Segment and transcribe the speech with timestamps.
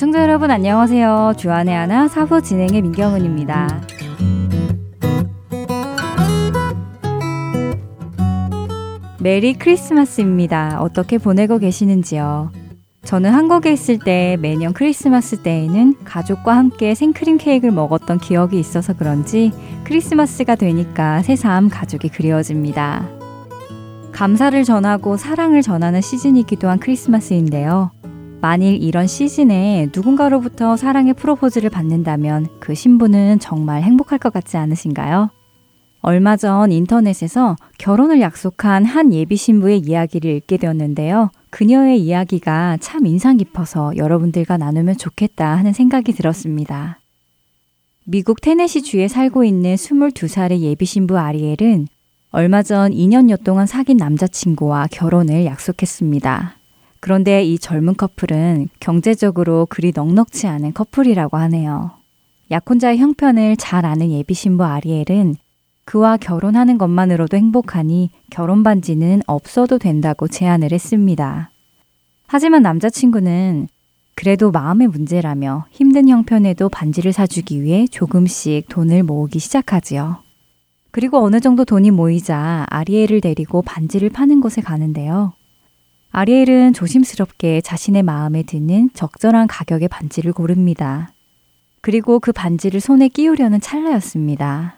[0.00, 1.34] 애청자 여러분 안녕하세요.
[1.36, 3.82] 주안의 하나 사부 진행의 민경은입니다.
[9.20, 10.80] 메리 크리스마스입니다.
[10.80, 12.50] 어떻게 보내고 계시는지요?
[13.04, 19.52] 저는 한국에 있을 때 매년 크리스마스 때에는 가족과 함께 생크림 케이크를 먹었던 기억이 있어서 그런지
[19.84, 23.06] 크리스마스가 되니까 새삼 가족이 그리워집니다.
[24.12, 27.90] 감사를 전하고 사랑을 전하는 시즌이기도 한 크리스마스인데요.
[28.40, 35.30] 만일 이런 시즌에 누군가로부터 사랑의 프로포즈를 받는다면 그 신부는 정말 행복할 것 같지 않으신가요?
[36.02, 41.30] 얼마 전 인터넷에서 결혼을 약속한 한 예비 신부의 이야기를 읽게 되었는데요.
[41.50, 46.98] 그녀의 이야기가 참 인상 깊어서 여러분들과 나누면 좋겠다 하는 생각이 들었습니다.
[48.04, 51.88] 미국 테네시 주에 살고 있는 22살의 예비 신부 아리엘은
[52.30, 56.59] 얼마 전 2년여 동안 사귄 남자친구와 결혼을 약속했습니다.
[57.00, 61.92] 그런데 이 젊은 커플은 경제적으로 그리 넉넉지 않은 커플이라고 하네요.
[62.50, 65.36] 약혼자의 형편을 잘 아는 예비 신부 아리엘은
[65.84, 71.50] 그와 결혼하는 것만으로도 행복하니 결혼 반지는 없어도 된다고 제안을 했습니다.
[72.26, 73.68] 하지만 남자친구는
[74.14, 80.18] 그래도 마음의 문제라며 힘든 형편에도 반지를 사주기 위해 조금씩 돈을 모으기 시작하지요.
[80.90, 85.32] 그리고 어느 정도 돈이 모이자 아리엘을 데리고 반지를 파는 곳에 가는데요.
[86.12, 91.12] 아리엘은 조심스럽게 자신의 마음에 드는 적절한 가격의 반지를 고릅니다.
[91.80, 94.74] 그리고 그 반지를 손에 끼우려는 찰나였습니다.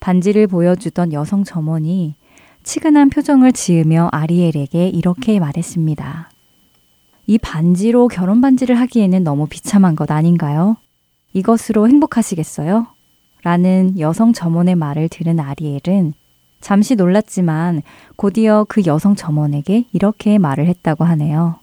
[0.00, 2.14] 반지를 보여주던 여성 점원이
[2.62, 6.30] 치근한 표정을 지으며 아리엘에게 이렇게 말했습니다.
[7.26, 10.76] 이 반지로 결혼 반지를 하기에는 너무 비참한 것 아닌가요?
[11.32, 12.86] 이것으로 행복하시겠어요?
[13.42, 16.12] 라는 여성 점원의 말을 들은 아리엘은
[16.66, 17.82] 잠시 놀랐지만
[18.16, 21.60] 곧이어 그 여성 점원에게 이렇게 말을 했다고 하네요.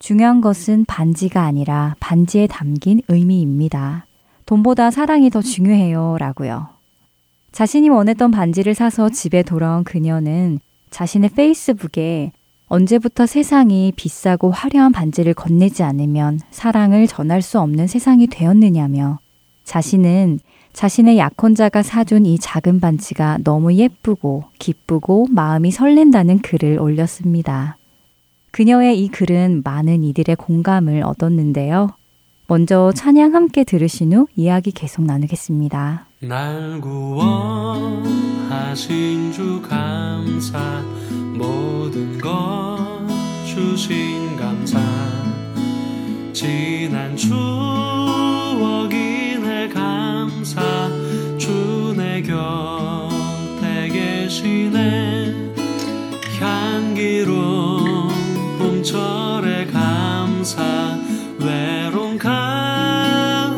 [0.00, 4.04] 중요한 것은 반지가 아니라 반지에 담긴 의미입니다.
[4.44, 6.16] 돈보다 사랑이 더 중요해요.
[6.18, 6.70] 라고요.
[7.52, 10.58] 자신이 원했던 반지를 사서 집에 돌아온 그녀는
[10.90, 12.32] 자신의 페이스북에
[12.66, 19.20] 언제부터 세상이 비싸고 화려한 반지를 건네지 않으면 사랑을 전할 수 없는 세상이 되었느냐며
[19.62, 20.40] 자신은
[20.76, 27.78] 자신의 약혼자가 사준 이 작은 반지가 너무 예쁘고 기쁘고 마음이 설렌다는 글을 올렸습니다.
[28.50, 31.94] 그녀의 이 글은 많은 이들의 공감을 얻었는데요.
[32.46, 36.08] 먼저 찬양 함께 들으신 후 이야기 계속 나누겠습니다.
[36.20, 38.12] 날 구원하신
[39.32, 40.82] 주 감사
[41.38, 42.76] 모든 것
[43.46, 44.78] 주신 감사
[46.34, 49.05] 지난 추억이네
[49.76, 50.90] 감사
[51.38, 55.34] 주 내 곁에 계시네.
[56.40, 58.08] 향기로운
[58.58, 60.98] 봄철의 감사
[61.38, 63.56] 외로운 가을날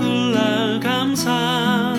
[0.80, 1.94] 감사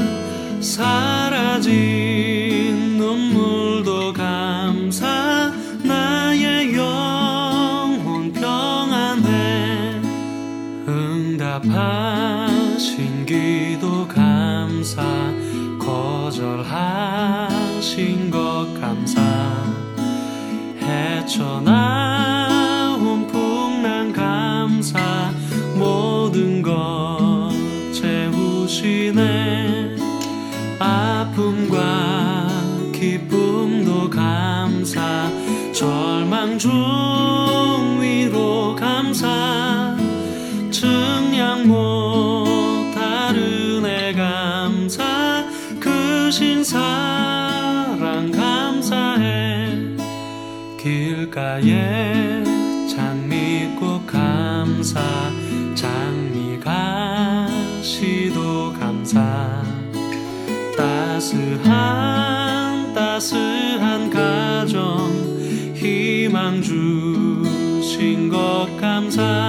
[21.30, 25.32] 헤쳐나온 풍랑 감사
[25.76, 27.52] 모든 것
[27.94, 29.20] 채우시네.
[30.80, 32.48] 아픔과
[32.92, 35.30] 기쁨도 감사
[35.72, 36.72] 절망 중
[38.02, 39.96] 위로 감사
[40.72, 43.36] 증량 못하는
[43.86, 45.46] 애 감사
[45.80, 47.19] 크신 사
[51.30, 52.44] 길가에
[52.90, 55.00] 장미꽃 감사
[55.76, 57.48] 장미가
[57.82, 59.64] 시도 감사.
[60.78, 61.64] 따스한
[62.94, 65.10] 따스한 가정
[65.76, 69.49] 희망 주신 것 감사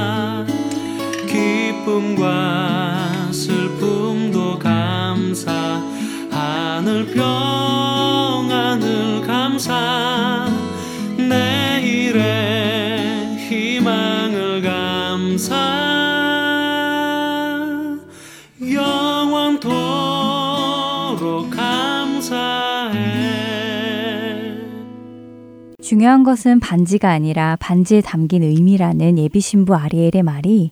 [26.01, 30.71] 중요한 것은 반지가 아니라 반지에 담긴 의미라는 예비 신부 아리엘의 말이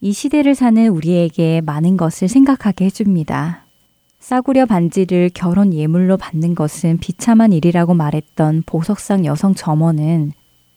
[0.00, 3.66] 이 시대를 사는 우리에게 많은 것을 생각하게 해줍니다.
[4.20, 10.34] 싸구려 반지를 결혼 예물로 받는 것은 비참한 일이라고 말했던 보석상 여성 점원은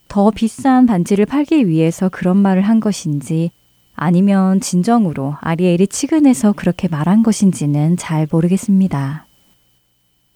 [0.08, 3.52] 더 비싼 반지를 팔기 위해서 그런 말을 한 것인지
[3.94, 9.28] 아니면 진정으로 아리엘이 치근해서 그렇게 말한 것인지는 잘 모르겠습니다.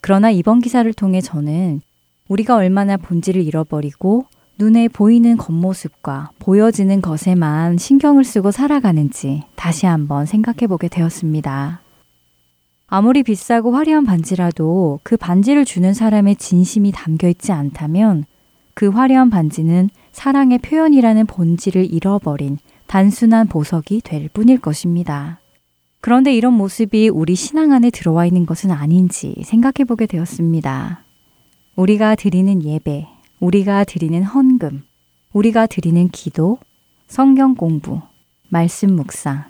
[0.02, 1.82] 그러나 이번 기사를 통해 저는
[2.28, 4.26] 우리가 얼마나 본질을 잃어버리고
[4.60, 11.82] 눈에 보이는 겉모습과 보여지는 것에만 신경을 쓰고 살아가는지 다시 한번 생각해 보게 되었습니다.
[12.88, 18.26] 아무리 비싸고 화려한 반지라도 그 반지를 주는 사람의 진심이 담겨 있지 않다면
[18.74, 22.58] 그 화려한 반지는 사랑의 표현이라는 본질을 잃어버린
[22.88, 25.40] 단순한 보석이 될 뿐일 것입니다.
[26.00, 31.07] 그런데 이런 모습이 우리 신앙 안에 들어와 있는 것은 아닌지 생각해 보게 되었습니다.
[31.78, 33.06] 우리가 드리는 예배,
[33.40, 34.82] 우리가 드리는 헌금,
[35.32, 36.58] 우리가 드리는 기도,
[37.06, 38.02] 성경 공부,
[38.50, 39.44] 말씀 묵상,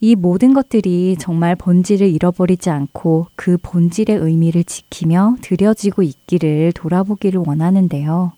[0.00, 8.32] 이 모든 것들이 정말 본질을 잃어버리지 않고 그 본질의 의미를 지키며 드려지고 있기를 돌아보기를 원하는데요.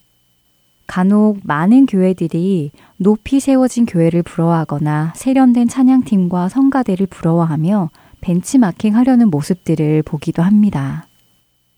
[0.89, 7.89] 간혹 많은 교회들이 높이 세워진 교회를 부러워하거나 세련된 찬양팀과 성가대를 부러워하며
[8.21, 11.07] 벤치마킹 하려는 모습들을 보기도 합니다.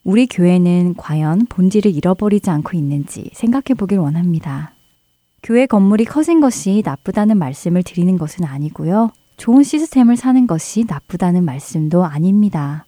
[0.04, 4.74] 우리 교회는 과연 본질을 잃어버리지 않고 있는지 생각해 보길 원합니다.
[5.42, 9.10] 교회 건물이 커진 것이 나쁘다는 말씀을 드리는 것은 아니고요.
[9.38, 12.84] 좋은 시스템을 사는 것이 나쁘다는 말씀도 아닙니다.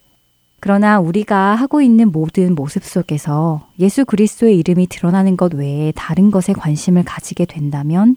[0.61, 6.53] 그러나 우리가 하고 있는 모든 모습 속에서 예수 그리스도의 이름이 드러나는 것 외에 다른 것에
[6.53, 8.17] 관심을 가지게 된다면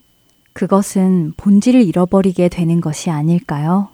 [0.53, 3.89] 그것은 본질을 잃어버리게 되는 것이 아닐까요?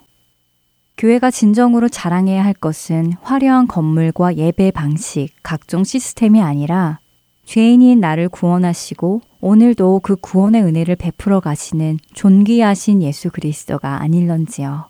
[0.97, 6.99] 교회가 진정으로 자랑해야 할 것은 화려한 건물과 예배 방식, 각종 시스템이 아니라
[7.43, 14.85] 죄인인 나를 구원하시고 오늘도 그 구원의 은혜를 베풀어 가시는 존귀하신 예수 그리스도가 아닐런지요.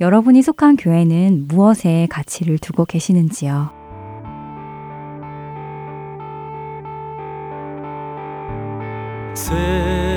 [0.00, 3.70] 여러분이 속한 교회는 무엇에 가치를 두고 계시는지요?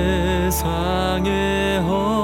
[0.09, 2.18] 세상에 헛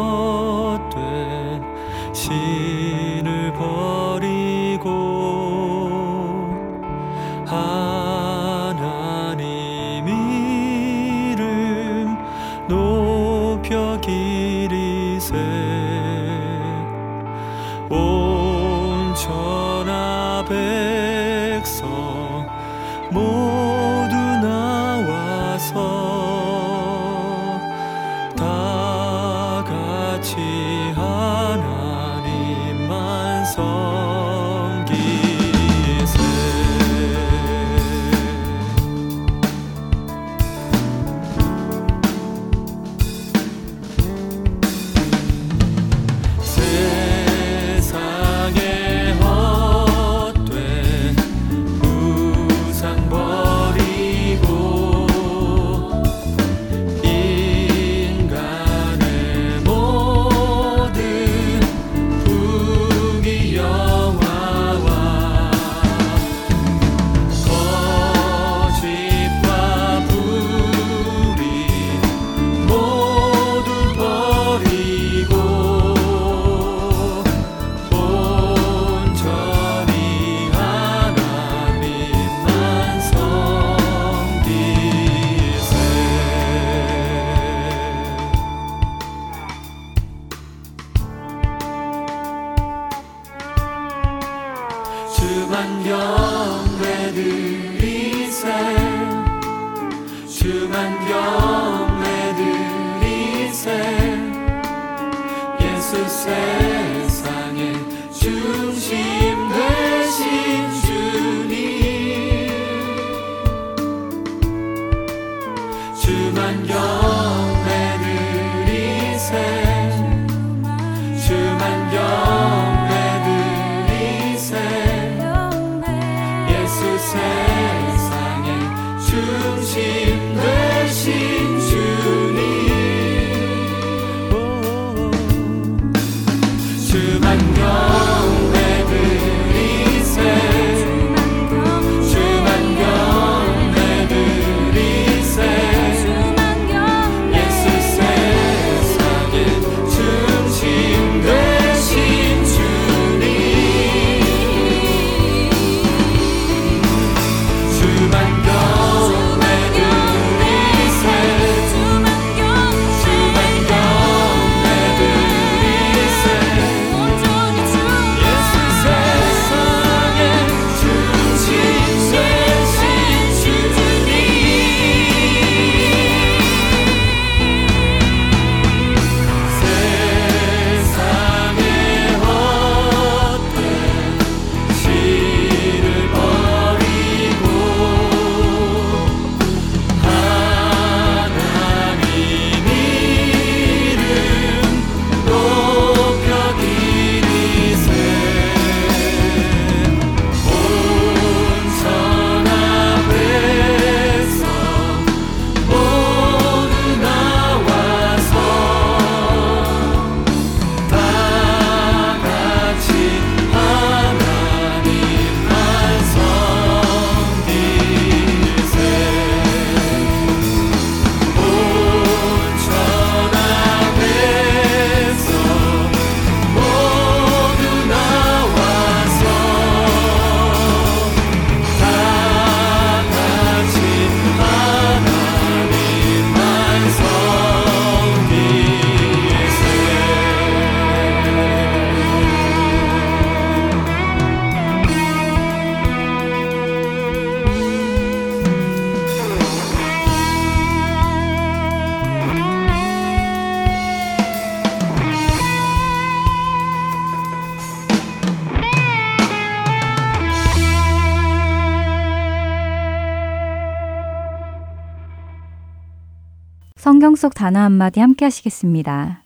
[267.45, 269.21] 단어 한마디 함께 하시겠습니다.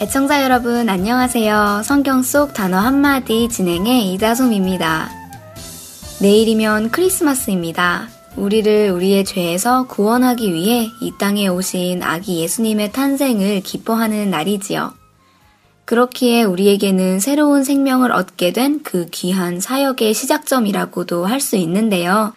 [0.00, 1.82] 애청자 여러분 안녕하세요.
[1.84, 5.10] 성경 속 단어 한마디 진행의 이다솜입니다.
[6.22, 8.08] 내일이면 크리스마스입니다.
[8.36, 15.01] 우리를 우리의 죄에서 구원하기 위해 이 땅에 오신 아기 예수님의 탄생을 기뻐하는 날이지요.
[15.84, 22.32] 그렇기에 우리에게는 새로운 생명을 얻게 된 그 귀한 사역의 시작점이라고도 할 수 있는데요.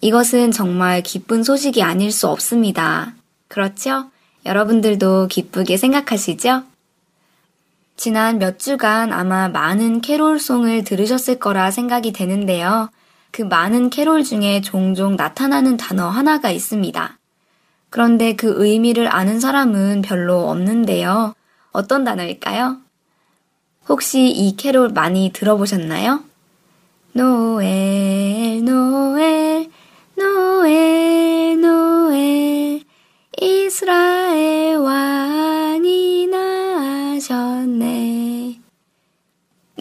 [0.00, 3.14] 이것은 정말 기쁜 소식이 아닐 수 없습니다.
[3.48, 4.10] 그렇죠?
[4.44, 6.64] 여러분들도 기쁘게 생각하시죠?
[7.96, 12.90] 지난 몇 주간 아마 많은 캐롤송을 들으셨을 거라 생각이 되는데요.
[13.30, 17.18] 그 많은 캐롤 중에 종종 나타나는 단어 하나가 있습니다.
[17.90, 21.34] 그런데 그 의미를 아는 사람은 별로 없는데요.
[21.72, 22.78] 어떤 단어일까요?
[23.88, 26.22] 혹시 이 캐롤 많이 들어보셨나요?
[27.14, 29.70] 노엘, 노엘,
[30.16, 32.82] 노엘, 노엘,
[33.40, 38.12] 이스라엘 왕이 나셨네.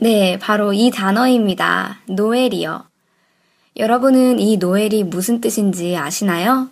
[0.01, 1.99] 네, 바로 이 단어입니다.
[2.07, 2.85] 노엘이요.
[3.77, 6.69] 여러분은 이 노엘이 무슨 뜻인지 아시나요?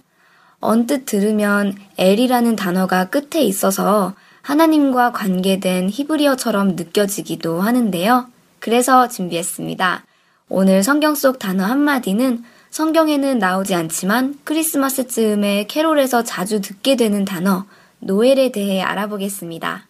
[0.60, 8.28] 언뜻 들으면 엘이라는 단어가 끝에 있어서 하나님과 관계된 히브리어처럼 느껴지기도 하는데요.
[8.60, 10.06] 그래서 준비했습니다.
[10.50, 17.66] 오늘 성경 속 단어 한마디는 성경에는 나오지 않지만 크리스마스 즈음에 캐롤에서 자주 듣게 되는 단어,
[18.00, 19.88] 노엘에 대해 알아보겠습니다.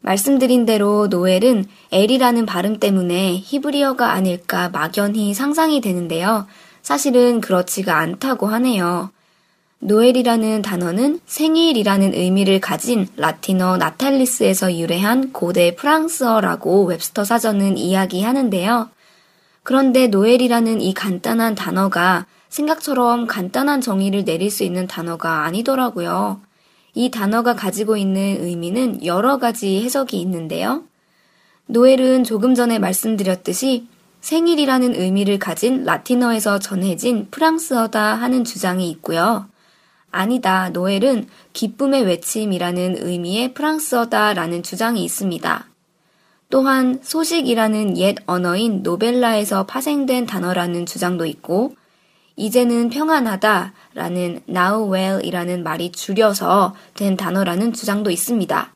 [0.00, 6.46] 말씀드린 대로 노엘은 엘이라는 발음 때문에 히브리어가 아닐까 막연히 상상이 되는데요.
[6.82, 9.10] 사실은 그렇지가 않다고 하네요.
[9.86, 18.90] 노엘이라는 단어는 생일이라는 의미를 가진 라틴어 natalis에서 유래한 고대 프랑스어라고 웹스터 사전은 이야기하는데요.
[19.62, 26.40] 그런데 노엘이라는 이 간단한 단어가 생각처럼 간단한 정의를 내릴 수 있는 단어가 아니더라고요.
[26.94, 30.82] 이 단어가 가지고 있는 의미는 여러 가지 해석이 있는데요.
[31.66, 33.86] 노엘은 조금 전에 말씀드렸듯이
[34.20, 39.46] 생일이라는 의미를 가진 라틴어에서 전해진 프랑스어다 하는 주장이 있고요.
[40.16, 45.66] 아니다, 노엘은 기쁨의 외침이라는 의미의 프랑스어다라는 주장이 있습니다.
[46.48, 51.74] 또한 소식이라는 옛 언어인 노벨라에서 파생된 단어라는 주장도 있고,
[52.36, 58.74] 이제는 평안하다 라는 now well이라는 말이 줄여서 된 단어라는 주장도 있습니다.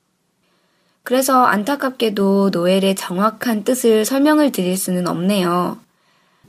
[1.02, 5.78] 그래서 안타깝게도 노엘의 정확한 뜻을 설명을 드릴 수는 없네요.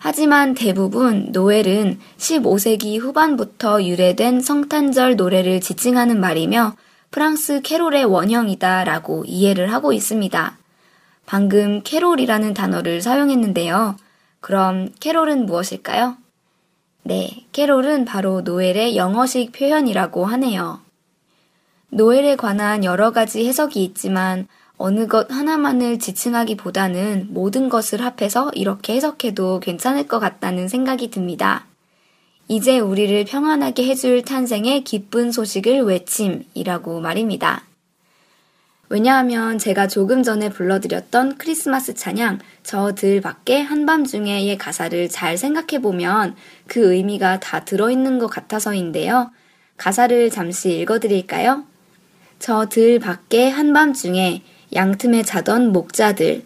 [0.04, 6.76] 하지만 대부분 노엘은 15세기 후반부터 유래된 성탄절 노래를 지칭하는 말이며
[7.12, 10.58] 프랑스 캐롤의 원형이다 라고 이해를 하고 있습니다.
[11.28, 13.96] 방금 캐롤이라는 단어를 사용했는데요.
[14.40, 16.18] 그럼 캐롤은 무엇일까요?
[17.04, 20.82] 네, 캐롤은 바로 노엘의 영어식 표현이라고 하네요.
[21.90, 24.48] 노엘에 관한 여러 가지 해석이 있지만
[24.82, 31.66] 어느 것 하나만을 지칭하기보다는 모든 것을 합해서 이렇게 해석해도 괜찮을 것 같다는 생각이 듭니다.
[32.48, 37.64] 이제 우리를 평안하게 해줄 탄생의 기쁜 소식을 외침이라고 말입니다.
[38.90, 46.36] 왜냐하면 제가 조금 전에 불러드렸던 크리스마스 찬양 저 들 밖에 한밤중에의 가사를 잘 생각해보면
[46.68, 49.32] 그 의미가 다 들어있는 것 같아서인데요.
[49.78, 51.64] 가사를 잠시 읽어드릴까요?
[52.40, 54.42] 저 들 밖에 한밤중에
[54.74, 56.44] 양틈에 자던 목자들,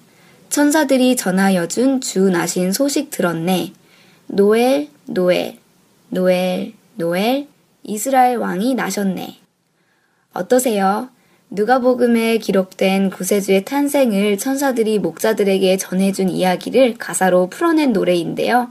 [0.50, 3.74] 천사들이 전하여 준 주 나신 소식 들었네.
[4.28, 5.58] 노엘, 노엘,
[6.10, 7.48] 노엘, 노엘,
[7.84, 9.38] 이스라엘 왕이 나셨네.
[10.34, 11.10] 어떠세요?
[11.52, 18.70] 누가복음에 기록된 구세주의 탄생을 천사들이 목자들에게 전해준 이야기를 가사로 풀어낸 노래인데요.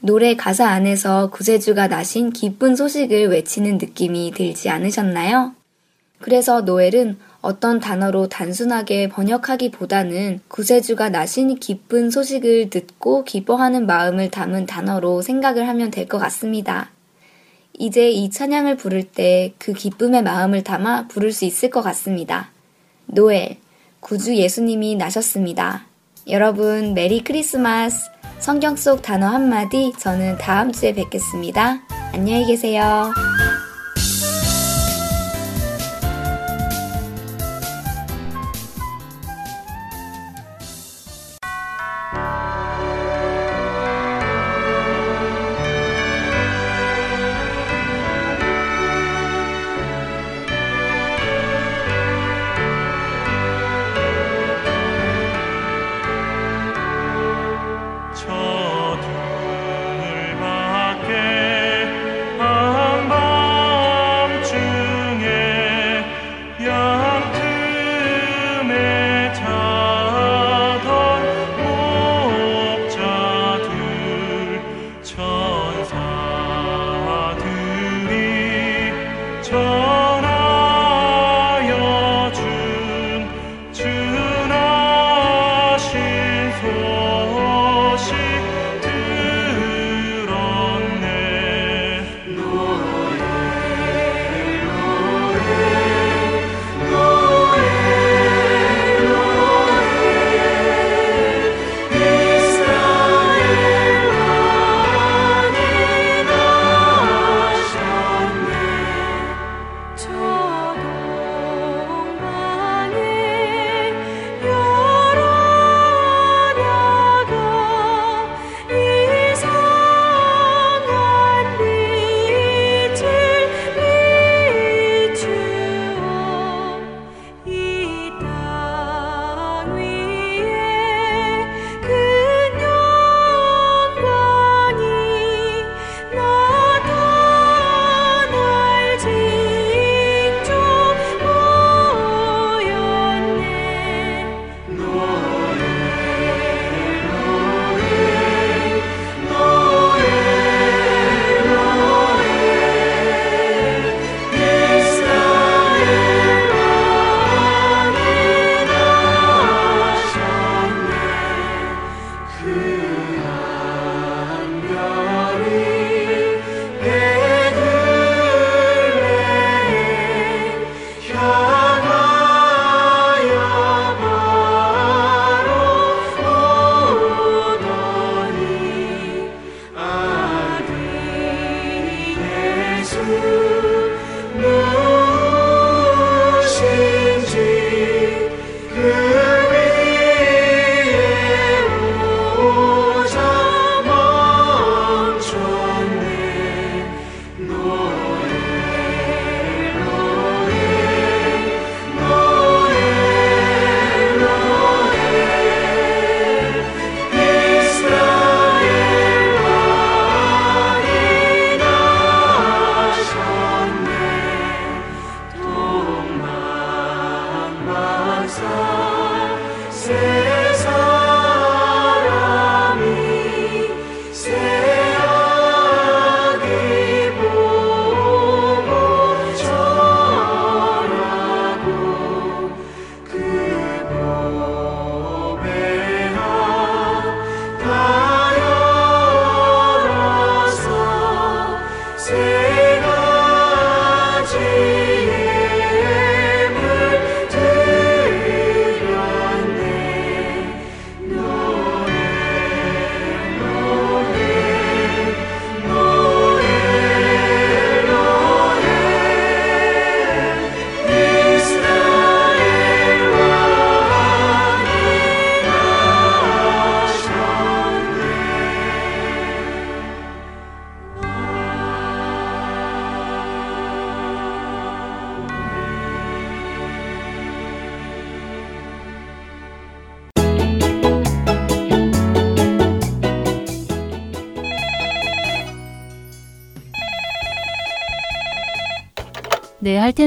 [0.00, 5.54] 노래 가사 안에서 구세주가 나신 기쁜 소식을 외치는 느낌이 들지 않으셨나요?
[6.20, 15.20] 그래서 노엘은 어떤 단어로 단순하게 번역하기보다는 구세주가 나신 기쁜 소식을 듣고 기뻐하는 마음을 담은 단어로
[15.20, 16.90] 생각을 하면 될 것 같습니다.
[17.76, 22.50] 이제 이 찬양을 부를 때 그 기쁨의 마음을 담아 부를 수 있을 것 같습니다.
[23.06, 23.58] 노엘,
[24.00, 25.84] 구주 예수님이 나셨습니다.
[26.28, 28.08] 여러분, 메리 크리스마스!
[28.38, 31.80] 성경 속 단어 한마디 저는 다음 주에 뵙겠습니다.
[32.12, 33.12] 안녕히 계세요.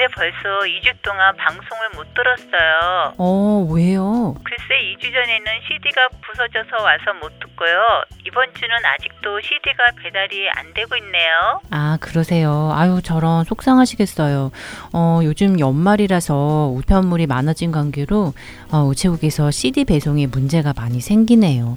[0.00, 3.12] 근데 벌써 2주 동안 방송을 못 들었어요.
[3.18, 4.34] 어, 왜요?
[4.42, 7.76] 글쎄 2주 전에는 CD가 부서져서 와서 못 듣고요.
[8.26, 11.60] 이번 주는 아직도 CD가 배달이 안 되고 있네요.
[11.70, 12.72] 아, 그러세요.
[12.72, 14.50] 아유, 저런 속상하시겠어요.
[14.94, 18.32] 어, 요즘 연말이라서 우편물이 많아진 관계로
[18.72, 21.76] 어, 우체국에서 CD 배송에 문제가 많이 생기네요.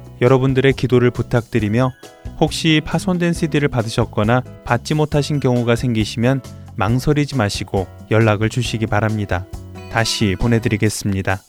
[0.21, 1.91] 여러분들의 기도를 부탁드리며
[2.39, 6.41] 혹시 파손된 CD를 받으셨거나 받지 못하신 경우가 생기시면
[6.75, 9.45] 망설이지 마시고 연락을 주시기 바랍니다.
[9.91, 11.41] 다시 보내드리겠습니다.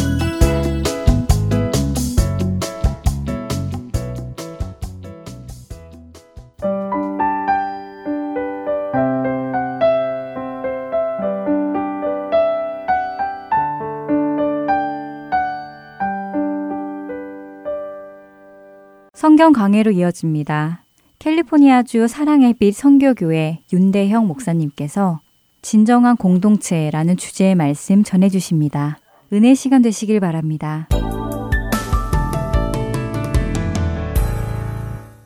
[19.35, 20.85] 성경 강해로 이어집니다.
[21.19, 25.19] 캘리포니아주 사랑의 빛 선교교회 윤대형 목사님께서
[25.61, 28.97] 진정한 공동체라는 주제의 말씀 전해 주십니다.
[29.33, 30.87] 은혜 시간 되시길 바랍니다.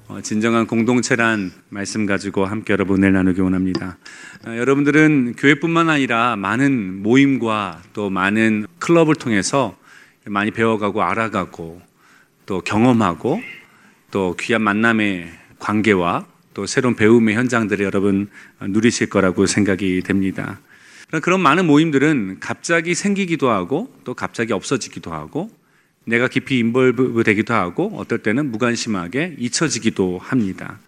[0.08, 4.00] 어, 진정한 공동체란 말씀 가지고 함께 여러분을 나누기 원합니다.
[4.48, 9.78] 어, 여러분들은 교회뿐만 아니라 많은 모임과 또 많은 클럽을 통해서
[10.26, 11.80] 많이 배워가고 알아가고
[12.48, 13.39] 또 경험하고
[14.12, 20.60] 또 귀한 만남의 관계와 또 새로운 배움의 현장들을 여러분 누리실 거라고 생각이 됩니다.
[21.22, 25.50] 그런 많은 모임들은 갑자기 생기기도 하고 또 갑자기 없어지기도 하고
[26.06, 30.80] 내가 깊이 인벌브 되기도 하고 어떨 때는 무관심하게 잊혀지기도 합니다.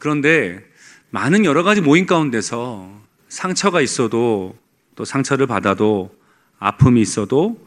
[0.00, 0.64] 그런데
[1.10, 4.56] 많은 여러 가지 모임 가운데서 상처가 있어도
[4.94, 6.14] 또 상처를 받아도
[6.58, 7.58] 아픔이 있어도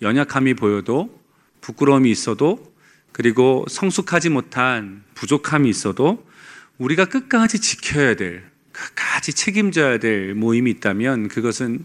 [0.00, 1.20] 연약함이 보여도
[1.60, 2.71] 부끄러움이 있어도
[3.12, 6.26] 그리고 성숙하지 못한 부족함이 있어도
[6.78, 11.84] 우리가 끝까지 지켜야 될, 끝까지 책임져야 될 모임이 있다면 그것은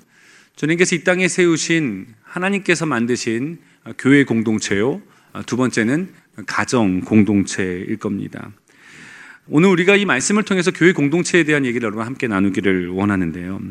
[0.56, 3.60] 주님께서 이 땅에 세우신 하나님께서 만드신
[3.98, 5.02] 교회 공동체요.
[5.46, 6.13] 두 번째는
[6.48, 8.52] 가정 공동체일 겁니다.
[9.48, 13.62] 오늘 우리가 이 말씀을 통해서 교회 공동체에 대한 얘기를 여러분 함께 나누기를 원하는데요.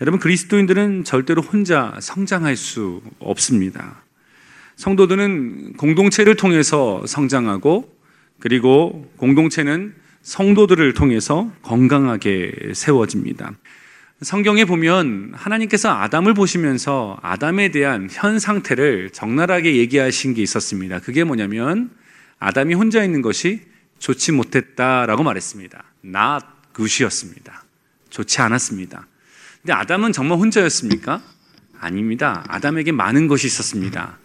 [0.00, 4.03] 여러분 그리스도인들은 절대로 혼자 성장할 수 없습니다.
[4.76, 7.92] 성도들은 공동체를 통해서 성장하고
[8.40, 13.52] 그리고 공동체는 성도들을 통해서 건강하게 세워집니다.
[14.22, 21.00] 성경에 보면 하나님께서 아담을 보시면서 아담에 대한 현 상태를 적나라하게 얘기하신 게 있었습니다.
[21.00, 21.90] 그게 뭐냐면
[22.38, 23.62] 아담이 혼자 있는 것이
[23.98, 25.84] 좋지 못했다라고 말했습니다.
[26.04, 27.64] not good이었습니다.
[28.10, 29.06] 좋지 않았습니다.
[29.60, 31.22] 근데 아담은 정말 혼자였습니까?
[31.78, 32.44] 아닙니다.
[32.48, 34.18] 아담에게 많은 것이 있었습니다.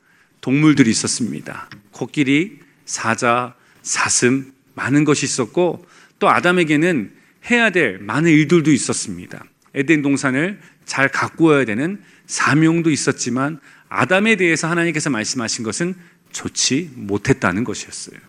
[0.49, 1.69] 동물들이 있었습니다.
[1.91, 5.85] 코끼리, 사자, 사슴, 많은 것이 있었고
[6.17, 7.11] 또 아담에게는
[7.51, 9.45] 해야 될 많은 일들도 있었습니다.
[9.75, 13.59] 에덴 동산을 잘 가꾸어야 되는 사명도 있었지만
[13.89, 15.93] 아담에 대해서 하나님께서 말씀하신 것은
[16.31, 18.19] 좋지 못했다는 것이었어요.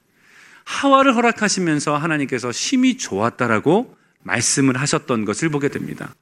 [0.64, 6.14] 하와를 허락하시면서 하나님께서 심히 좋았다라고 말씀을 하셨던 것을 보게 됩니다.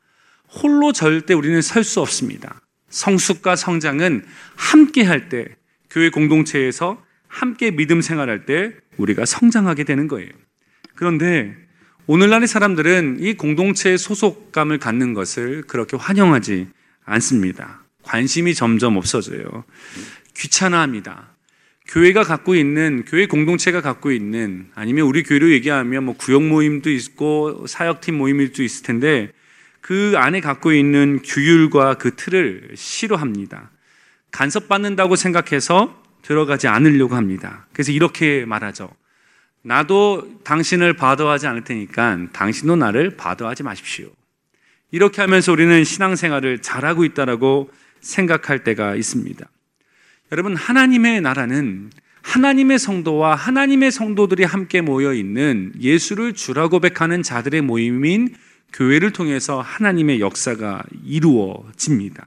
[0.62, 2.60] 홀로 절대 우리는 설 수 없습니다.
[2.88, 5.57] 성숙과 성장은 함께 할 때,
[5.90, 10.30] 교회 공동체에서 함께 믿음 생활할 때 우리가 성장하게 되는 거예요.
[10.94, 11.54] 그런데
[12.06, 16.68] 오늘날의 사람들은 이 공동체의 소속감을 갖는 것을 그렇게 환영하지
[17.04, 17.84] 않습니다.
[18.02, 19.64] 관심이 점점 없어져요.
[20.34, 21.34] 귀찮아합니다.
[21.86, 27.66] 교회가 갖고 있는 교회 공동체가 갖고 있는 아니면 우리 교회로 얘기하면 뭐 구역 모임도 있고
[27.66, 29.32] 사역팀 모임도 있을 텐데
[29.80, 33.70] 그 안에 갖고 있는 규율과 그 틀을 싫어합니다.
[34.30, 37.66] 간섭받는다고 생각해서 들어가지 않으려고 합니다.
[37.72, 38.90] 그래서 이렇게 말하죠.
[39.62, 44.08] 나도 당신을 바더하지 않을 테니까 당신도 나를 바더하지 마십시오.
[44.90, 49.46] 이렇게 하면서 우리는 신앙생활을 잘하고 있다라고 생각할 때가 있습니다.
[50.32, 51.90] 여러분, 하나님의 나라는
[52.22, 58.34] 하나님의 성도와 하나님의 성도들이 함께 모여 있는 예수를 주라 고백하는 자들의 모임인
[58.72, 62.26] 교회를 통해서 하나님의 역사가 이루어집니다.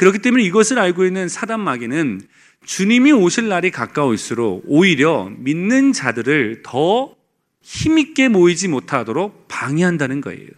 [0.00, 2.22] 그렇기 때문에 이것을 알고 있는 사단 마귀는
[2.64, 7.14] 주님이 오실 날이 가까울수록 오히려 믿는 자들을 더
[7.60, 10.48] 힘있게 모이지 못하도록 방해한다는 거예요.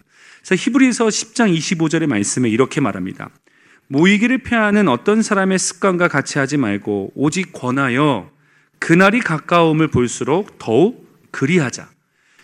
[0.45, 3.31] 그래서 히브리서 10장 25절의 말씀에 이렇게 말합니다.
[3.87, 8.31] 모이기를 피하는 어떤 사람의 습관과 같이 하지 말고 오직 권하여
[8.79, 11.89] 그날이 가까움을 볼수록 더욱 그리하자.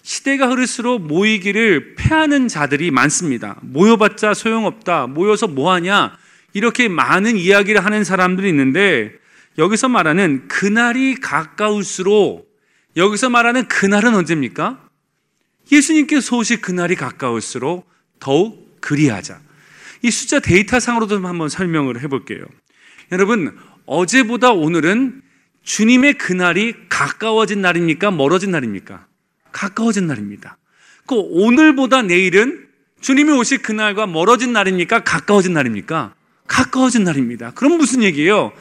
[0.01, 3.57] 시대가 흐를수록 모이기를 패하는 자들이 많습니다.
[3.61, 5.07] 모여봤자 소용없다.
[5.07, 6.18] 모여서 뭐하냐?
[6.53, 9.11] 이렇게 많은 이야기를 하는 사람들이 있는데
[9.57, 12.49] 여기서 말하는 그날이 가까울수록
[12.95, 14.89] 여기서 말하는 그날은 언제입니까?
[15.71, 19.39] 예수님께서 오실 그날이 가까울수록 더욱 그리하자.
[20.01, 22.43] 이 숫자 데이터상으로도 한번 설명을 해볼게요.
[23.11, 25.21] 여러분, 어제보다 오늘은
[25.63, 28.11] 주님의 그날이 가까워진 날입니까?
[28.11, 29.05] 멀어진 날입니까?
[29.51, 30.57] 가까워진 날입니다.
[31.05, 32.67] 그 오늘보다 내일은
[33.01, 35.03] 주님이 오실 그날과 멀어진 날입니까?
[35.03, 36.15] 가까워진 날입니까?
[36.49, 37.51] 가까워진 날입니다.
[37.51, 38.51] 그럼 무슨 얘기예요?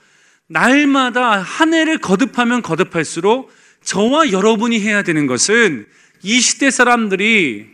[0.47, 3.51] 날마다 한 해를 거듭하면 거듭할수록
[3.83, 5.87] 저와 여러분이 해야 되는 것은
[6.23, 7.67] 이 시대 사람들이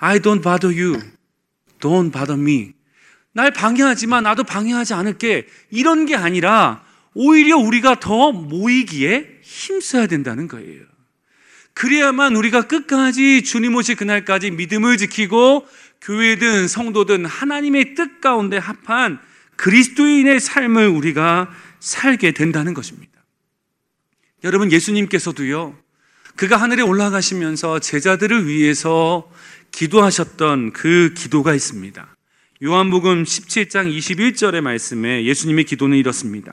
[0.00, 1.00] I don't bother you,
[1.80, 2.72] don't bother me.
[3.32, 5.46] 날 방해하지만 나도 방해하지 않을게.
[5.70, 6.82] 이런 게 아니라
[7.14, 10.82] 오히려 우리가 더 모이기에 힘써야 된다는 거예요.
[11.74, 15.66] 그래야만 우리가 끝까지 주님 오실 그날까지 믿음을 지키고
[16.00, 19.20] 교회든 성도든 하나님의 뜻 가운데 합한
[19.56, 23.12] 그리스도인의 삶을 우리가 살게 된다는 것입니다.
[24.44, 25.76] 여러분, 예수님께서도요,
[26.36, 29.28] 그가 하늘에 올라가시면서 제자들을 위해서
[29.72, 32.16] 기도하셨던 그 기도가 있습니다.
[32.62, 36.52] 요한복음 17장 21절의 말씀에 예수님의 기도는 이렇습니다.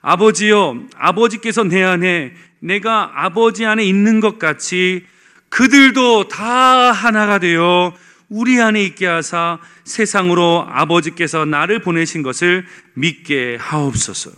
[0.00, 5.04] 아버지여, 아버지께서 내 안에 내가 아버지 안에 있는 것 같이
[5.50, 7.94] 그들도 다 하나가 되어
[8.30, 12.64] 우리 안에 있게 하사 세상으로 아버지께서 나를 보내신 것을
[12.94, 14.30] 믿게 하옵소서.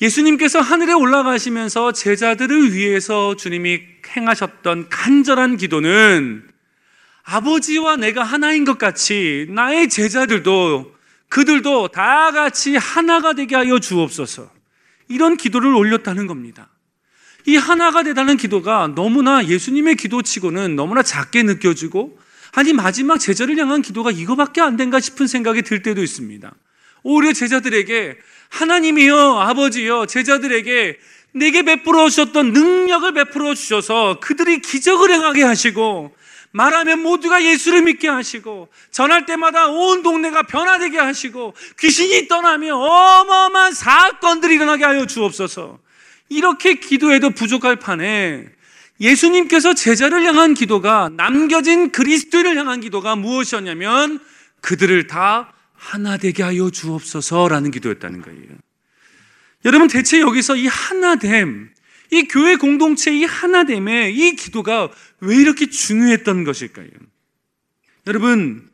[0.00, 3.82] 예수님께서 하늘에 올라가시면서 제자들을 위해서 주님이
[4.16, 6.42] 행하셨던 간절한 기도는
[7.22, 10.96] 아버지와 내가 하나인 것 같이 나의 제자들도
[11.28, 14.50] 그들도 다 같이 하나가 되게 하여 주옵소서.
[15.08, 16.70] 이런 기도를 올렸다는 겁니다.
[17.44, 22.18] 이 하나가 되다는 기도가 너무나 예수님의 기도치고는 너무나 작게 느껴지고
[22.52, 26.52] 아니 마지막 제자를 향한 기도가 이거밖에 안 된가 싶은 생각이 들 때도 있습니다.
[27.02, 28.18] 오히려 제자들에게
[28.50, 30.98] 하나님이여 아버지여 제자들에게
[31.32, 36.14] 내게 베풀어 주셨던 능력을 베풀어 주셔서 그들이 기적을 행하게 하시고
[36.50, 44.56] 말하면 모두가 예수를 믿게 하시고 전할 때마다 온 동네가 변화되게 하시고 귀신이 떠나며 어마어마한 사건들이
[44.56, 45.78] 일어나게 하여 주옵소서.
[46.28, 48.46] 이렇게 기도해도 부족할 판에
[49.00, 54.20] 예수님께서 제자를 향한 기도가 남겨진 그리스도를 향한 기도가 무엇이었냐면
[54.60, 58.46] 그들을 다 하나 되게 하여 주옵소서라는 기도였다는 거예요.
[59.64, 61.70] 여러분 대체 여기서 이 하나됨,
[62.10, 66.88] 이 교회 공동체 이 하나됨에 이 기도가 왜 이렇게 중요했던 것일까요?
[68.06, 68.68] 여러분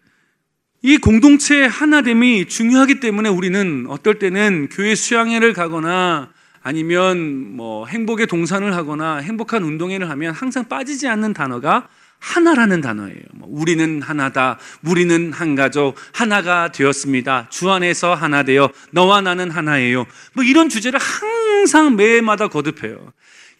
[0.83, 8.75] 이 공동체 하나됨이 중요하기 때문에 우리는 어떨 때는 교회 수양회를 가거나 아니면 뭐 행복의 동산을
[8.75, 13.23] 하거나 행복한 운동회를 하면 항상 빠지지 않는 단어가 하나라는 단어예요.
[13.33, 14.59] 뭐 우리는 하나다.
[14.83, 17.49] 우리는 한 가족 하나가 되었습니다.
[17.51, 20.07] 주 안에서 하나 되어 너와 나는 하나예요.
[20.35, 23.13] 뭐 이런 주제를 항상 매해마다 거듭해요.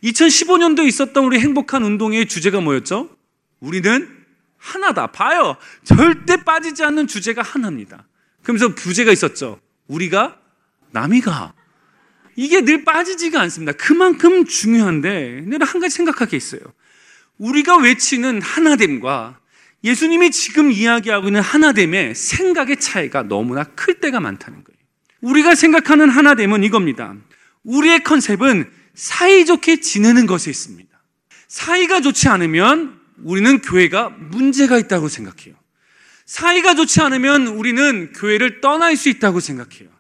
[0.03, 3.11] 2015년도 있었던 우리 행복한 운동회의 주제가 뭐였죠?
[3.61, 4.09] 우리는
[4.57, 5.09] 하나다.
[5.09, 5.57] 봐요.
[5.85, 8.07] 절대 빠지지 않는 주제가 하나입니다.
[8.43, 9.61] 그러면서 부제가 있었죠.
[9.87, 10.37] 우리가
[10.91, 11.55] 남이가
[12.39, 13.73] 이게 늘 빠지지가 않습니다.
[13.73, 16.61] 그만큼 중요한데 늘 한 가지 생각할 게 있어요.
[17.37, 19.41] 우리가 외치는 하나됨과
[19.83, 24.79] 예수님이 지금 이야기하고 있는 하나됨의 생각의 차이가 너무나 클 때가 많다는 거예요.
[25.21, 27.17] 우리가 생각하는 하나됨은 이겁니다.
[27.65, 30.89] 우리의 컨셉은 사이좋게 지내는 것에 있습니다.
[31.49, 35.57] 사이가 좋지 않으면 우리는 교회가 문제가 있다고 생각해요.
[36.25, 39.98] 사이가 좋지 않으면 우리는 교회를 떠날 수 있다고 생각해요.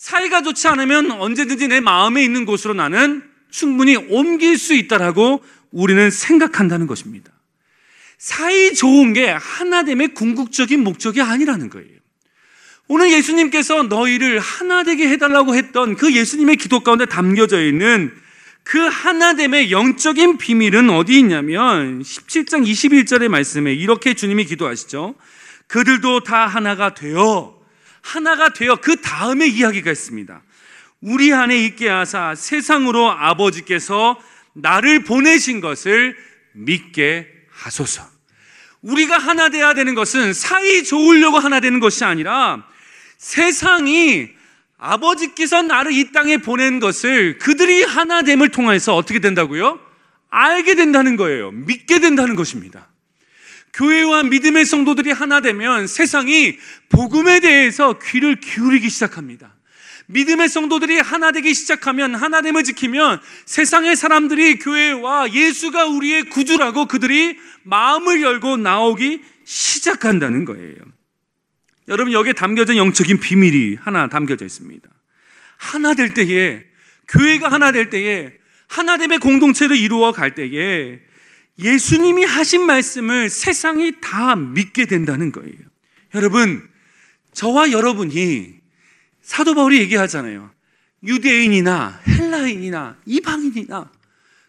[0.00, 6.86] 사이가 좋지 않으면 언제든지 내 마음에 있는 곳으로 나는 충분히 옮길 수 있다라고 우리는 생각한다는
[6.86, 7.30] 것입니다.
[8.16, 11.90] 사이 좋은 게 하나됨의 궁극적인 목적이 아니라는 거예요.
[12.88, 18.10] 오늘 예수님께서 너희를 하나 되게 해달라고 했던 그 예수님의 기도 가운데 담겨져 있는
[18.62, 25.14] 그 하나됨의 영적인 비밀은 어디 있냐면 17장 21절의 말씀에 이렇게 주님이 기도하시죠.
[25.66, 27.59] 그들도 다 하나가 되어
[28.02, 30.42] 하나가 되어 그 다음에 이야기가 있습니다.
[31.00, 34.20] 우리 안에 있게 하사 세상으로 아버지께서
[34.52, 36.16] 나를 보내신 것을
[36.52, 38.02] 믿게 하소서.
[38.82, 42.66] 우리가 하나 돼야 되는 것은 사이 좋으려고 하나 되는 것이 아니라
[43.18, 44.30] 세상이
[44.78, 49.78] 아버지께서 나를 이 땅에 보낸 것을 그들이 하나됨을 통해서 어떻게 된다고요?
[50.30, 51.50] 알게 된다는 거예요.
[51.50, 52.89] 믿게 된다는 것입니다.
[53.72, 59.54] 교회와 믿음의 성도들이 하나 되면 세상이 복음에 대해서 귀를 기울이기 시작합니다.
[60.06, 68.20] 믿음의 성도들이 하나 되기 시작하면 하나됨을 지키면 세상의 사람들이 교회와 예수가 우리의 구주라고 그들이 마음을
[68.20, 70.76] 열고 나오기 시작한다는 거예요.
[71.88, 74.88] 여러분 여기에 담겨진 영적인 비밀이 하나 담겨져 있습니다.
[75.56, 76.64] 하나 될 때에
[77.08, 78.32] 교회가 하나 될 때에
[78.68, 81.00] 하나됨의 공동체를 이루어 갈 때에
[81.60, 85.58] 예수님이 하신 말씀을 세상이 다 믿게 된다는 거예요.
[86.14, 86.68] 여러분,
[87.32, 88.54] 저와 여러분이
[89.22, 90.50] 사도 바울이 얘기하잖아요.
[91.02, 93.90] 유대인이나 헬라인이나 이방인이나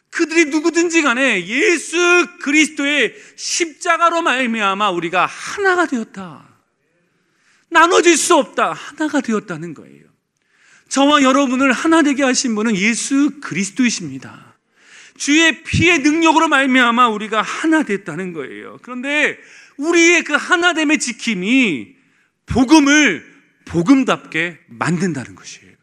[0.09, 1.97] 그들이 누구든지 간에 예수
[2.41, 6.49] 그리스도의 십자가로 말미암아 우리가 하나가 되었다.
[7.69, 8.73] 나눠질 수 없다.
[8.73, 10.03] 하나가 되었다는 거예요.
[10.89, 14.50] 저와 여러분을 하나 되게 하신 분은 예수 그리스도이십니다.
[15.21, 18.79] 주의 피의 능력으로 말미암아 우리가 하나 됐다는 거예요.
[18.81, 19.37] 그런데
[19.77, 21.93] 우리의 그 하나됨의 지킴이
[22.47, 23.23] 복음을
[23.65, 25.73] 복음답게 만든다는 것이에요.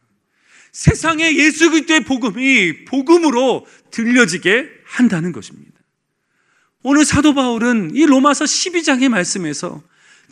[0.73, 5.79] 세상에 예수 그리스도의 복음이 복음으로 들려지게 한다는 것입니다.
[6.83, 9.85] 오늘 사도 바울은 이 로마서 12장의 말씀에서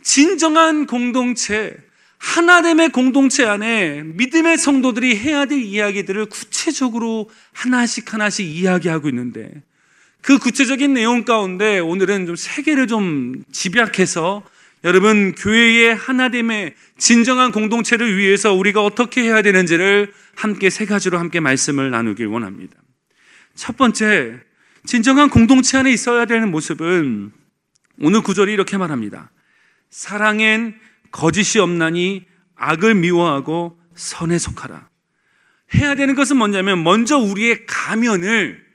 [0.03, 1.77] 진정한 공동체,
[2.17, 9.51] 하나됨의 공동체 안에 믿음의 성도들이 해야 될 이야기들을 구체적으로 하나씩 하나씩 이야기하고 있는데
[10.21, 14.43] 그 구체적인 내용 가운데 오늘은 좀세 개를 좀 집약해서
[14.83, 21.91] 여러분 교회의 하나됨의 진정한 공동체를 위해서 우리가 어떻게 해야 되는지를 함께 세 가지로 함께 말씀을
[21.91, 22.75] 나누길 원합니다.
[23.55, 24.39] 첫 번째,
[24.85, 27.31] 진정한 공동체 안에 있어야 되는 모습은
[28.01, 29.31] 오늘 구절이 이렇게 말합니다.
[29.89, 30.75] 사랑엔
[31.11, 34.89] 거짓이 없나니 악을 미워하고 선에 속하라.
[35.75, 38.65] 해야 되는 것은 뭐냐면 먼저 우리의 가면을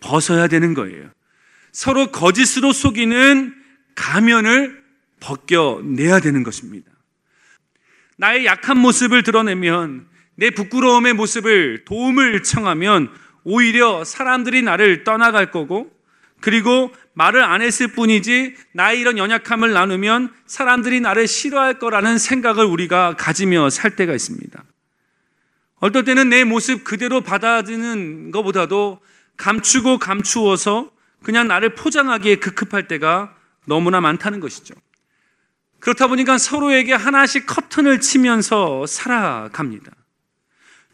[0.00, 1.10] 벗어야 되는 거예요.
[1.72, 3.54] 서로 거짓으로 속이는
[3.94, 4.82] 가면을
[5.20, 6.90] 벗겨내야 되는 것입니다.
[8.18, 13.10] 나의 약한 모습을 드러내면 내 부끄러움의 모습을 도움을 청하면
[13.44, 15.90] 오히려 사람들이 나를 떠나갈 거고
[16.40, 23.16] 그리고 말을 안 했을 뿐이지 나의 이런 연약함을 나누면 사람들이 나를 싫어할 거라는 생각을 우리가
[23.16, 24.62] 가지며 살 때가 있습니다.
[25.76, 29.00] 어떨 때는 내 모습 그대로 받아들이는 것보다도
[29.38, 30.90] 감추고 감추어서
[31.22, 34.74] 그냥 나를 포장하기에 급급할 때가 너무나 많다는 것이죠.
[35.80, 39.90] 그렇다 보니까 서로에게 하나씩 커튼을 치면서 살아갑니다.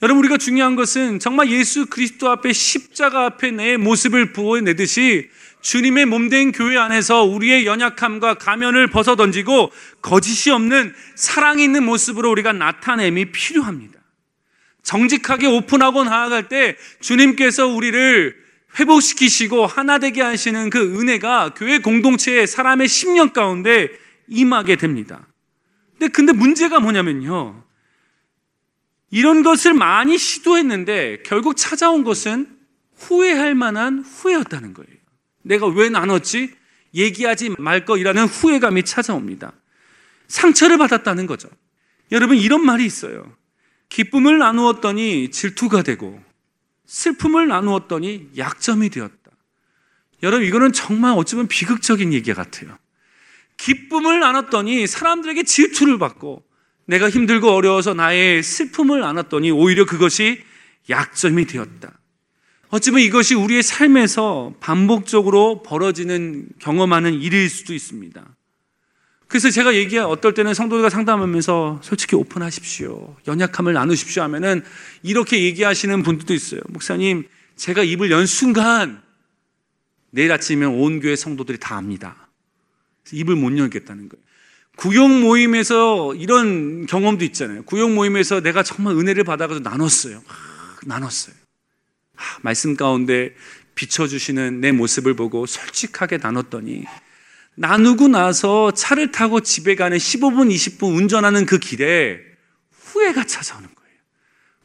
[0.02, 5.30] 여러분 우리가 중요한 것은 정말 예수 그리스도 앞에 십자가 앞에 내 모습을 부어내듯이
[5.62, 9.72] 주님의 몸된 교회 안에서 우리의 연약함과 가면을 벗어 던지고
[10.02, 14.00] 거짓이 없는 사랑이 있는 모습으로 우리가 나타냄이 필요합니다.
[14.82, 18.36] 정직하게 오픈하고 나아갈 때 주님께서 우리를
[18.78, 23.88] 회복시키시고 하나 되게 하시는 그 은혜가 교회 공동체의 사람의 심령 가운데
[24.28, 25.26] 임하게 됩니다.
[25.98, 27.62] 근데 근데 문제가 뭐냐면요.
[29.10, 32.48] 이런 것을 많이 시도했는데 결국 찾아온 것은
[32.96, 35.01] 후회할 만한 후회였다는 거예요.
[35.42, 36.54] 내가 왜 나눴지?
[36.94, 39.52] 얘기하지 말 거이라는 후회감이 찾아옵니다.
[40.28, 41.48] 상처를 받았다는 거죠.
[42.10, 43.34] 여러분 이런 말이 있어요.
[43.88, 46.22] 기쁨을 나누었더니 질투가 되고
[46.86, 49.16] 슬픔을 나누었더니 약점이 되었다.
[50.22, 52.76] 여러분 이거는 정말 어쩌면 비극적인 얘기 같아요.
[53.56, 56.44] 기쁨을 나눴더니 사람들에게 질투를 받고
[56.86, 60.42] 내가 힘들고 어려워서 나의 슬픔을 나눴더니 오히려 그것이
[60.90, 61.92] 약점이 되었다.
[62.72, 68.24] 어쩌면 이것이 우리의 삶에서 반복적으로 벌어지는 경험하는 일일 수도 있습니다.
[69.28, 73.14] 그래서 제가 얘기한 어떨 때는 성도들과 상담하면서 솔직히 오픈하십시오.
[73.26, 74.64] 연약함을 나누십시오 하면은
[75.02, 76.62] 이렇게 얘기하시는 분들도 있어요.
[76.70, 79.02] 목사님, 제가 입을 연 순간
[80.10, 82.30] 내일 아침이면 온 교회 성도들이 다 압니다.
[83.12, 84.24] 입을 못 열겠다는 거예요.
[84.76, 87.64] 구역 모임에서 이런 경험도 있잖아요.
[87.64, 90.22] 구역 모임에서 내가 정말 은혜를 받아가지고 나눴어요.
[90.26, 91.41] 아, 나눴어요.
[92.22, 93.34] 아, 말씀 가운데
[93.74, 96.84] 비춰주시는 내 모습을 보고 솔직하게 나눴더니
[97.56, 102.20] 나누고 나서 차를 타고 집에 가는 15분, 20분 운전하는 그 길에
[102.70, 103.96] 후회가 찾아오는 거예요.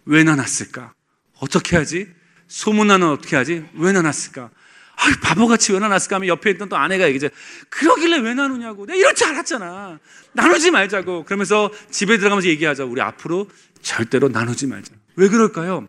[0.05, 0.93] 왜 나눴을까?
[1.39, 2.07] 어떻게 하지?
[2.47, 3.65] 소문나는 어떻게 하지?
[3.73, 4.51] 왜 나눴을까?
[4.99, 7.29] 아, 바보같이 왜 나눴을까 하면 옆에 있던 또 아내가 얘기죠.
[7.69, 8.85] 그러길래 왜 나누냐고.
[8.85, 9.99] 내가 이럴 줄 알았잖아.
[10.33, 11.25] 나누지 말자고.
[11.25, 12.85] 그러면서 집에 들어가면서 얘기하자.
[12.85, 13.49] 우리 앞으로
[13.81, 14.93] 절대로 나누지 말자.
[15.15, 15.87] 왜 그럴까요?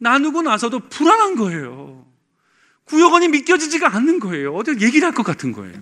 [0.00, 2.06] 나누고 나서도 불안한 거예요.
[2.84, 4.54] 구역원이 믿겨지지가 않는 거예요.
[4.54, 5.80] 어디 얘기를 할 것 같은 거예요.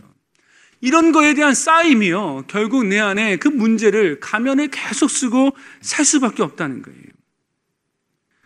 [0.81, 2.45] 이런 거에 대한 쌓임이요.
[2.47, 7.01] 결국 내 안에 그 문제를 가면을 계속 쓰고 살 수밖에 없다는 거예요.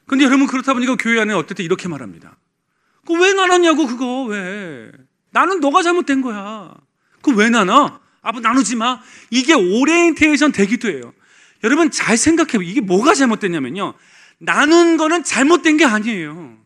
[0.06, 2.36] 근데 여러분 그렇다 보니까 교회 안에 때 이렇게 말합니다.
[3.06, 4.90] 그왜 나눴냐고 그거 왜?
[5.30, 6.74] 나는 너가 잘못된 거야.
[7.22, 8.00] 그왜 나눠?
[8.20, 9.00] 아버 나누지 마.
[9.30, 11.12] 이게 오리엔테이션 되기도 해요.
[11.64, 12.64] 여러분 잘 생각해.
[12.64, 13.94] 이게 뭐가 잘못됐냐면요.
[14.44, 16.58] 나눈 거는 잘못된 게 아니에요.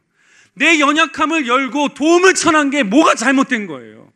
[0.55, 4.11] 내 연약함을 열고 도움을 청한 게 뭐가 잘못된 거예요.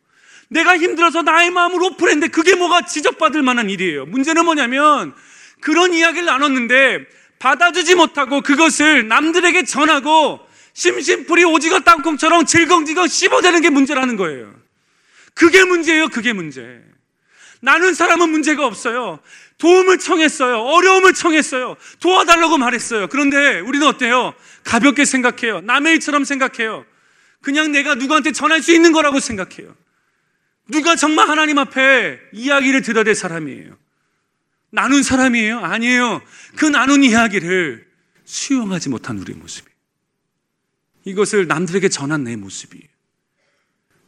[0.48, 4.06] 내가 힘들어서 나의 마음을 오픈했는데 그게 뭐가 지적받을 만한 일이에요.
[4.06, 5.14] 문제는 뭐냐면
[5.61, 7.06] 그런 이야기를 나눴는데
[7.38, 10.40] 받아주지 못하고 그것을 남들에게 전하고
[10.72, 14.54] 심심풀이 오징어 땅콩처럼 질겅질겅 씹어대는 게 문제라는 거예요.
[15.34, 16.08] 그게 문제예요.
[16.08, 16.80] 그게 문제.
[17.61, 19.20] 나눈 사람은 문제가 없어요.
[19.61, 20.58] 도움을 청했어요.
[20.58, 21.76] 어려움을 청했어요.
[22.00, 23.06] 도와달라고 말했어요.
[23.08, 24.34] 그런데 우리는 어때요?
[24.64, 25.61] 가볍게 생각해요.
[25.61, 26.84] 남의 일처럼 생각해요.
[27.42, 29.76] 그냥 내가 누구한테 전할 수 있는 거라고 생각해요.
[30.68, 33.76] 누가 정말 하나님 앞에 이야기를 들어야 될 사람이에요.
[34.70, 35.58] 나눈 사람이에요?
[35.61, 36.22] 아니에요.
[36.56, 37.86] 그 나눈 이야기를
[38.24, 39.76] 수용하지 못한 우리의 모습이에요.
[41.04, 42.86] 이것을 남들에게 전한 내 모습이에요.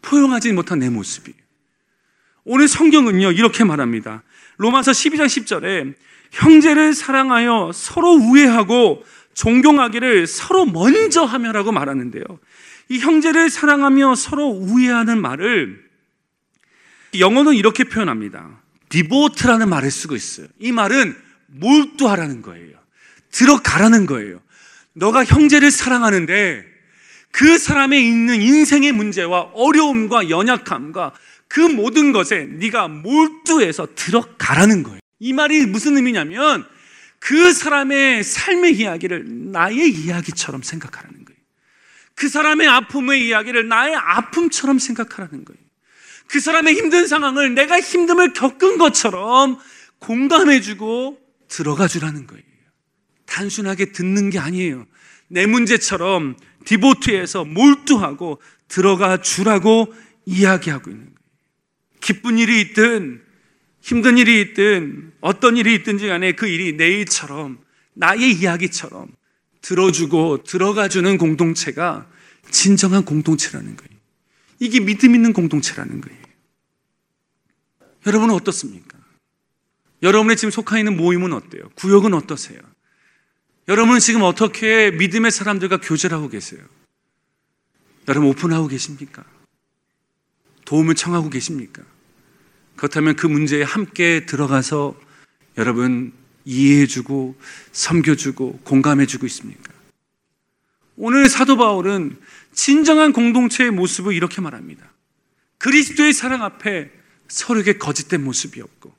[0.02, 1.36] 포용하지 못한 내 모습이에요.
[2.44, 4.22] 오늘 성경은요, 이렇게 말합니다.
[4.62, 5.94] 로마서 12장 10절에
[6.30, 9.04] 형제를 사랑하여 서로 우애하고
[9.34, 12.24] 존경하기를 서로 먼저 하며라고 말하는데요.
[12.88, 15.82] 이 형제를 사랑하며 서로 우애하는 말을
[17.18, 18.60] 영어는 이렇게 표현합니다.
[18.88, 20.46] 디보트라는 말을 쓰고 있어요.
[20.60, 21.16] 이 말은
[21.48, 22.76] 몰두하라는 거예요.
[23.32, 24.40] 들어가라는 거예요.
[24.92, 26.64] 너가 형제를 사랑하는데
[27.32, 31.12] 그 사람의 있는 인생의 문제와 어려움과 연약함과
[31.52, 35.00] 그 모든 것에 네가 몰두해서 들어가라는 거예요.
[35.18, 36.66] 이 말이 무슨 의미냐면
[37.18, 41.38] 그 사람의 삶의 이야기를 나의 이야기처럼 생각하라는 거예요.
[42.14, 45.60] 그 사람의 아픔의 이야기를 나의 아픔처럼 생각하라는 거예요.
[46.26, 49.58] 그 사람의 힘든 상황을 내가 힘듦을 겪은 것처럼
[49.98, 52.44] 공감해주고 들어가 주라는 거예요.
[53.26, 54.86] 단순하게 듣는 게 아니에요.
[55.28, 56.34] 내 문제처럼
[56.64, 59.92] 디보트에서 몰두하고 들어가 주라고
[60.24, 61.11] 이야기하고 있는 거예요.
[62.02, 63.22] 기쁜 일이 있든
[63.80, 67.58] 힘든 일이 있든 어떤 일이 있든지 간에 그 일이 내 일처럼
[67.94, 69.08] 나의 이야기처럼
[69.62, 72.06] 들어주고 들어가주는 공동체가
[72.50, 74.00] 진정한 공동체라는 거예요.
[74.58, 76.22] 이게 믿음 있는 공동체라는 거예요.
[78.06, 78.98] 여러분은 어떻습니까?
[80.02, 81.68] 여러분의 지금 속하 있는 모임은 어때요?
[81.76, 82.60] 구역은 어떠세요?
[83.68, 86.60] 여러분은 지금 어떻게 믿음의 사람들과 교제를 하고 계세요?
[88.08, 89.24] 여러분 오픈하고 계십니까?
[90.64, 91.82] 도움을 청하고 계십니까?
[92.82, 95.00] 그렇다면 그 문제에 함께 들어가서
[95.56, 96.12] 여러분
[96.44, 97.38] 이해해주고
[97.70, 99.72] 섬겨주고 공감해주고 있습니까?
[100.96, 102.18] 오늘 사도 바울은
[102.52, 104.84] 진정한 공동체의 모습을 이렇게 말합니다.
[105.58, 106.90] 그리스도의 사랑 앞에
[107.28, 108.92] 서로에게 거짓된 모습이 없고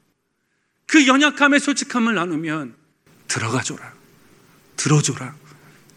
[0.87, 2.75] 그 연약함의 솔직함을 나누면
[3.27, 3.93] 들어가줘라.
[4.77, 5.35] 들어줘라.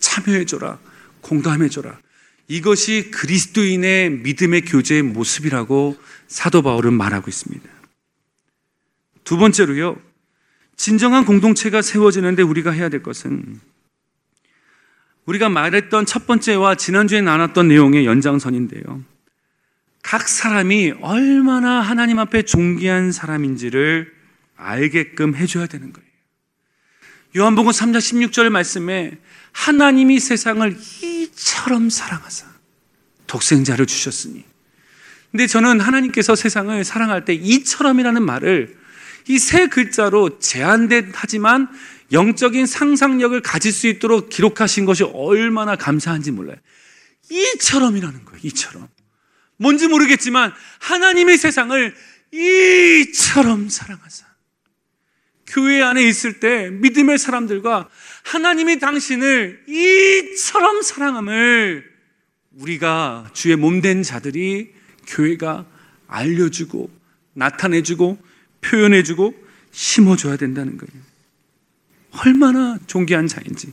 [0.01, 0.81] 참여해줘라.
[1.21, 2.01] 공감해줘라.
[2.49, 7.76] 이것이 그리스도인의 믿음의 교제의 모습이라고 사도 바울은 말하고 있습니다.
[9.27, 10.01] 두 번째로요.
[10.77, 13.61] 진정한 공동체가 세워지는데 우리가 해야 될 것은
[15.27, 19.05] 우리가 말했던 첫 번째와 지난주에 나눴던 내용의 연장선인데요.
[20.03, 24.15] 각 사람이 얼마나 하나님 앞에 존귀한 사람인지를
[24.57, 26.07] 알게끔 해줘야 되는 거예요.
[27.37, 29.19] 요한복음 3장 16절 말씀에
[29.51, 32.47] 하나님이 세상을 이처럼 사랑하사
[33.27, 34.45] 독생자를 주셨으니.
[35.33, 38.86] 근데 저는 하나님께서 세상을 사랑할 때 이처럼이라는 말을
[39.29, 41.69] 이 세 글자로 제한된 하지만
[42.13, 46.57] 영적인 상상력을 가질 수 있도록 기록하신 것이 얼마나 감사한지 몰라요.
[47.31, 48.41] 이처럼이라는 거예요.
[48.45, 48.89] 이처럼.
[49.57, 51.95] 뭔지 모르겠지만 하나님의 세상을
[52.33, 54.27] 이처럼 사랑하사.
[55.49, 57.89] 교회 안에 있을 때 믿음의 사람들과
[58.25, 61.85] 하나님이 당신을 이처럼 사랑함을
[62.53, 64.73] 우리가 주의 몸된 자들이
[65.07, 65.67] 교회가
[66.09, 66.91] 알려주고
[67.35, 68.19] 나타내주고
[68.67, 69.35] 표현해주고
[69.71, 71.03] 심어줘야 된다는 거예요.
[72.25, 73.73] 얼마나 존귀한 자인지.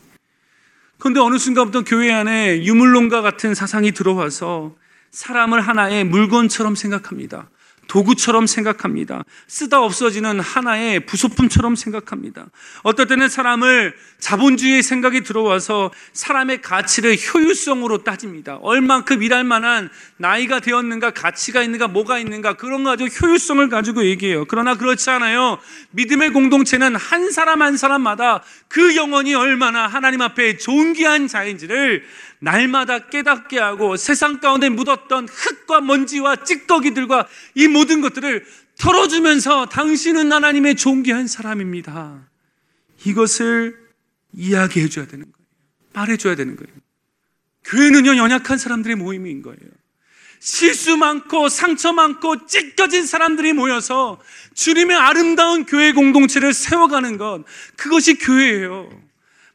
[0.98, 4.76] 그런데 어느 순간부터 교회 안에 유물론가 같은 사상이 들어와서
[5.12, 7.50] 사람을 하나의 물건처럼 생각합니다.
[7.88, 9.24] 도구처럼 생각합니다.
[9.48, 12.48] 쓰다 없어지는 하나의 부속품처럼 생각합니다.
[12.84, 18.56] 어떨 때는 사람을 자본주의의 생각이 들어와서 사람의 가치를 효율성으로 따집니다.
[18.62, 24.46] 얼만큼 일할 만한 나이가 되었는가, 가치가 있는가, 뭐가 있는가, 그런 거 가지고 효율성을 가지고 얘기해요.
[24.46, 25.60] 그러나 그렇지 않아요.
[25.92, 32.04] 믿음의 공동체는 한 사람 한 사람마다 그 영혼이 얼마나 하나님 앞에 존귀한 자인지를
[32.44, 38.46] 날마다 깨닫게 하고 세상 가운데 묻었던 흙과 먼지와 찌꺼기들과 이 모든 것들을
[38.80, 42.28] 털어주면서 당신은 하나님의 존귀한 사람입니다.
[43.06, 43.80] 이것을
[44.34, 45.48] 이야기해 줘야 되는 거예요.
[45.94, 46.74] 말해 줘야 되는 거예요.
[47.64, 49.60] 교회는요, 연약한 사람들의 모임인 거예요.
[50.40, 54.20] 실수 많고 상처 많고 찢겨진 사람들이 모여서
[54.54, 57.46] 주님의 아름다운 교회 공동체를 세워가는 것,
[57.78, 58.90] 그것이 교회예요.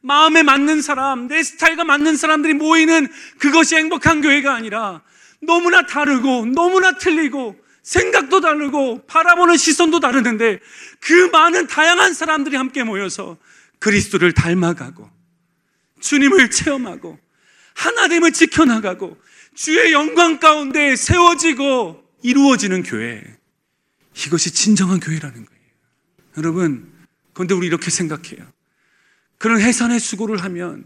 [0.00, 5.02] 마음에 맞는 사람, 내 스타일과 맞는 사람들이 모이는 그것이 행복한 교회가 아니라
[5.40, 10.60] 너무나 다르고 너무나 틀리고 생각도 다르고 바라보는 시선도 다르는데
[11.00, 13.38] 그 많은 다양한 사람들이 함께 모여서
[13.78, 15.08] 그리스도를 닮아가고
[16.00, 17.18] 주님을 체험하고
[17.74, 19.16] 하나님을 지켜나가고
[19.54, 23.22] 주의 영광 가운데 세워지고 이루어지는 교회.
[24.26, 25.60] 이것이 진정한 교회라는 거예요.
[26.36, 26.92] 여러분,
[27.32, 28.44] 그런데 우리 이렇게 생각해요.
[29.38, 30.84] 그런 해산의 수고를 하면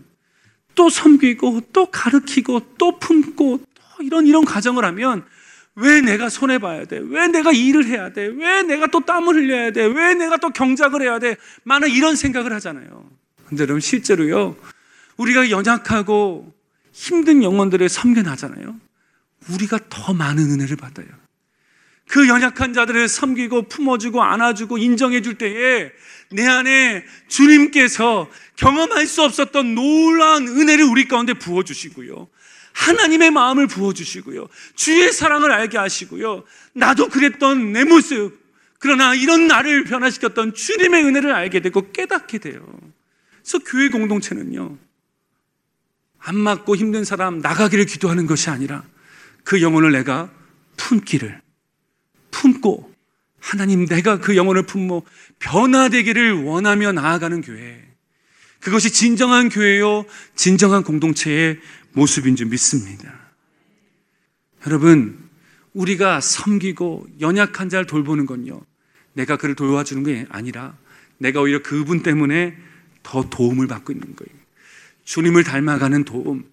[0.74, 5.24] 또 섬기고 또 가르치고 또 품고 또 이런 이런 가정을 하면
[5.74, 7.00] 왜 내가 손해 봐야 돼?
[7.02, 8.26] 왜 내가 일을 해야 돼?
[8.26, 9.84] 왜 내가 또 땀을 흘려야 돼?
[9.84, 11.36] 왜 내가 또 경작을 해야 돼?
[11.64, 13.10] 많은 이런 생각을 하잖아요.
[13.46, 14.56] 근데 여러분 실제로요.
[15.16, 16.52] 우리가 연약하고
[16.92, 18.78] 힘든 영혼들을 섬겨나잖아요.
[19.50, 21.08] 우리가 더 많은 은혜를 받아요.
[22.08, 25.90] 그 연약한 자들을 섬기고 품어주고 안아주고 인정해 줄 때에
[26.30, 32.28] 내 안에 주님께서 경험할 수 없었던 놀라운 은혜를 우리 가운데 부어주시고요.
[32.72, 34.46] 하나님의 마음을 부어주시고요.
[34.74, 36.44] 주의 사랑을 알게 하시고요.
[36.74, 38.40] 나도 그랬던 내 모습,
[38.78, 42.66] 그러나 이런 나를 변화시켰던 주님의 은혜를 알게 되고 깨닫게 돼요.
[43.42, 44.78] 그래서 교회 공동체는요,
[46.18, 48.84] 안 맞고 힘든 사람 나가기를 기도하는 것이 아니라
[49.44, 50.30] 그 영혼을 내가
[50.76, 51.41] 품기를
[52.42, 52.92] 품고
[53.38, 55.06] 하나님 내가 그 영혼을 품고
[55.38, 57.80] 변화되기를 원하며 나아가는 교회.
[58.60, 60.04] 그것이 진정한 교회요,
[60.36, 61.58] 진정한 공동체의
[61.92, 63.12] 모습인 줄 믿습니다.
[64.66, 65.18] 여러분,
[65.72, 68.60] 우리가 섬기고 연약한 자를 돌보는 건요,
[69.14, 70.76] 내가 그를 도와주는 게 아니라
[71.18, 72.56] 내가 오히려 그분 때문에
[73.02, 74.42] 더 도움을 받고 있는 거예요.
[75.04, 76.44] 주님을 닮아가는 도움,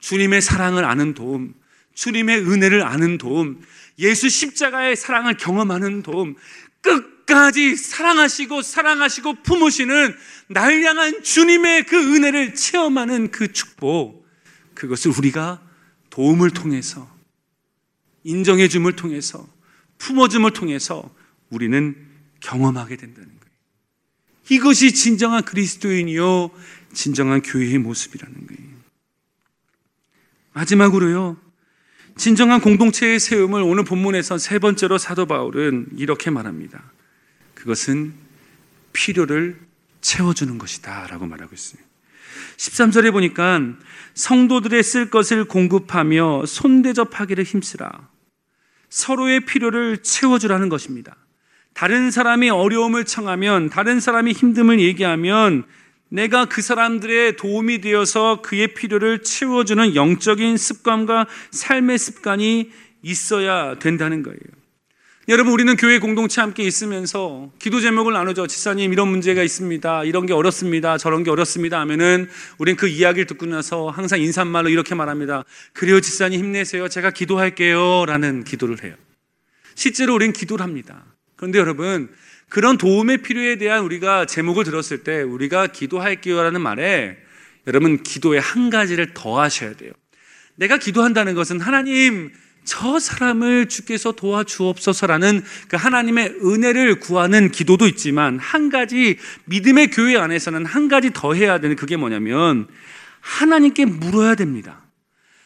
[0.00, 1.54] 주님의 사랑을 아는 도움,
[1.94, 3.62] 주님의 은혜를 아는 도움,
[3.98, 6.36] 예수 십자가의 사랑을 경험하는 도움,
[6.80, 10.14] 끝까지 사랑하시고 사랑하시고 품으시는
[10.48, 14.26] 날 향한 주님의 그 은혜를 체험하는 그 축복,
[14.74, 15.62] 그것을 우리가
[16.10, 17.10] 도움을 통해서,
[18.24, 19.48] 인정해줌을 통해서,
[19.98, 21.14] 품어줌을 통해서
[21.50, 21.96] 우리는
[22.40, 23.42] 경험하게 된다는 거예요.
[24.50, 26.50] 이것이 진정한 그리스도인이요,
[26.92, 28.72] 진정한 교회의 모습이라는 거예요.
[30.52, 31.40] 마지막으로요,
[32.16, 36.82] 진정한 공동체의 세움을 오늘 본문에서 세 번째로 사도 바울은 이렇게 말합니다.
[37.54, 38.12] 그것은
[38.92, 39.58] 필요를
[40.00, 41.06] 채워주는 것이다.
[41.08, 41.82] 라고 말하고 있어요.
[42.56, 43.60] 13절에 보니까
[44.14, 48.08] 성도들의 쓸 것을 공급하며 손대접하기를 힘쓰라.
[48.90, 51.16] 서로의 필요를 채워주라는 것입니다.
[51.72, 55.64] 다른 사람이 어려움을 청하면, 다른 사람이 힘듦을 얘기하면
[56.12, 64.38] 내가 그 사람들의 도움이 되어서 그의 필요를 채워주는 영적인 습관과 삶의 습관이 있어야 된다는 거예요.
[65.28, 68.46] 여러분, 우리는 교회 공동체 함께 있으면서 기도 제목을 나누죠.
[68.46, 70.04] 지사님, 이런 문제가 있습니다.
[70.04, 70.98] 이런 게 어렵습니다.
[70.98, 71.80] 저런 게 어렵습니다.
[71.80, 75.44] 하면은 우린 그 이야기를 듣고 나서 항상 인사말로 이렇게 말합니다.
[75.72, 76.88] 그래요, 지사님 힘내세요.
[76.88, 78.04] 제가 기도할게요.
[78.06, 78.94] 라는 기도를 해요.
[79.76, 81.04] 실제로 우린 기도를 합니다.
[81.36, 82.10] 그런데 여러분,
[82.52, 87.16] 그런 도움의 필요에 대한 우리가 제목을 들었을 때 우리가 기도할게요라는 말에
[87.66, 89.90] 여러분 기도에 한 가지를 더 하셔야 돼요.
[90.56, 92.30] 내가 기도한다는 것은 하나님
[92.64, 100.66] 저 사람을 주께서 도와주옵소서라는 그 하나님의 은혜를 구하는 기도도 있지만 한 가지 믿음의 교회 안에서는
[100.66, 102.68] 한 가지 더 해야 되는 그게 뭐냐면
[103.20, 104.82] 하나님께 물어야 됩니다.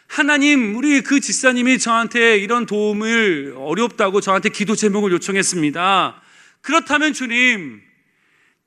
[0.08, 6.22] 하나님, 우리 그 집사님이 저한테 이런 도움을 어렵다고 저한테 기도 제목을 요청했습니다.
[6.62, 7.80] 그렇다면 주님,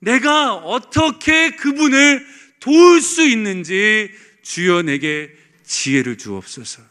[0.00, 2.26] 내가 어떻게 그분을
[2.60, 4.10] 도울 수 있는지
[4.42, 5.30] 주여 내게
[5.64, 6.82] 지혜를 주옵소서.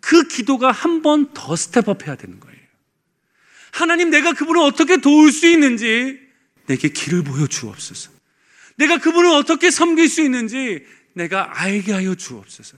[0.00, 2.58] 그 기도가 한 번 더 step up 해야 되는 거예요.
[3.72, 6.20] 하나님, 내가 그분을 어떻게 도울 수 있는지
[6.66, 8.10] 내게 길을 보여 주옵소서.
[8.76, 12.76] 내가 그분을 어떻게 섬길 수 있는지 내가 알게 하여 주옵소서.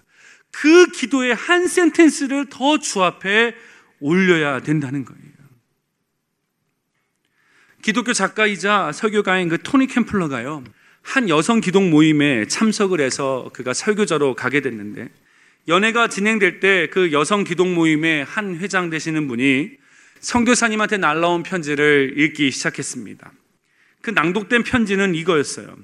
[0.51, 3.55] 그 기도의 한 센텐스를 더 주 앞에
[4.01, 5.34] 올려야 된다는 거예요.
[7.85, 10.65] 기독교 작가이자 설교가인 그 토니 캠플러가요.
[11.03, 15.11] 한 여성 기독 모임에 참석을 해서 그가 설교자로 가게 됐는데
[15.69, 19.73] 연애가 진행될 때 그 여성 기독 모임의 한 회장 되시는 분이
[20.21, 23.31] 성교사님한테 날라온 편지를 읽기 시작했습니다.
[24.01, 25.77] 그 낭독된 편지는 이거였어요.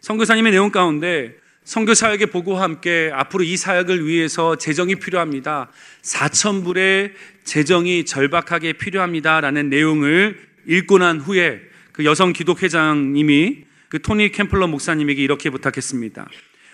[0.00, 5.70] 성교사님의 내용 가운데 성교 사역의 보고와 함께 앞으로 이 사역을 위해서 재정이 필요합니다.
[6.02, 7.14] 4천 불의
[7.44, 11.60] 재정이 절박하게 필요합니다 라는 내용을 읽고 난 후에
[11.92, 16.28] 그 여성 기독회장님이 그 토니 캠플러 목사님에게 이렇게 부탁했습니다.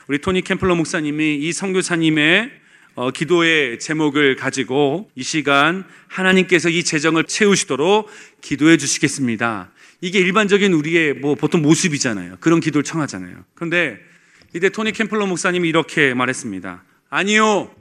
[0.08, 2.62] 우리 토니 캠플러 목사님이 이 선교사님의
[2.94, 8.10] 어, 기도의 제목을 가지고 이 시간 하나님께서 이 재정을 채우시도록
[8.42, 9.70] 기도해 주시겠습니다.
[10.02, 12.36] 이게 일반적인 우리의 뭐 보통 모습이잖아요.
[12.40, 13.44] 그런 기도를 청하잖아요.
[13.54, 13.98] 그런데
[14.54, 16.84] 이때 토니 캠플러 목사님이 이렇게 말했습니다.
[17.08, 17.74] 아니요.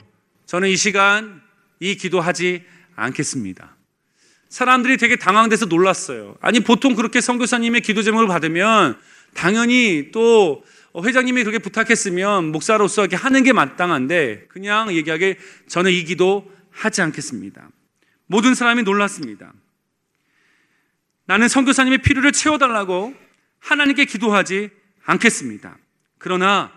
[0.46, 1.42] 저는 이 시간
[1.80, 2.62] 이 기도하지
[2.94, 3.76] 않겠습니다.
[4.52, 6.36] 사람들이 되게 당황돼서 놀랐어요.
[6.42, 8.98] 아니 보통 그렇게 선교사님의 기도 제목을 받으면
[9.32, 10.62] 당연히 또
[10.94, 15.38] 회장님이 그렇게 부탁했으면 목사로서 이렇게 하는 게 마땅한데 그냥 얘기하게
[15.68, 17.70] 저는 이 기도 하지 않겠습니다.
[18.26, 19.54] 모든 사람이 놀랐습니다.
[21.24, 23.14] 나는 선교사님의 필요를 채워달라고
[23.58, 24.68] 하나님께 기도하지
[25.06, 25.78] 않겠습니다.
[26.18, 26.70] 그러나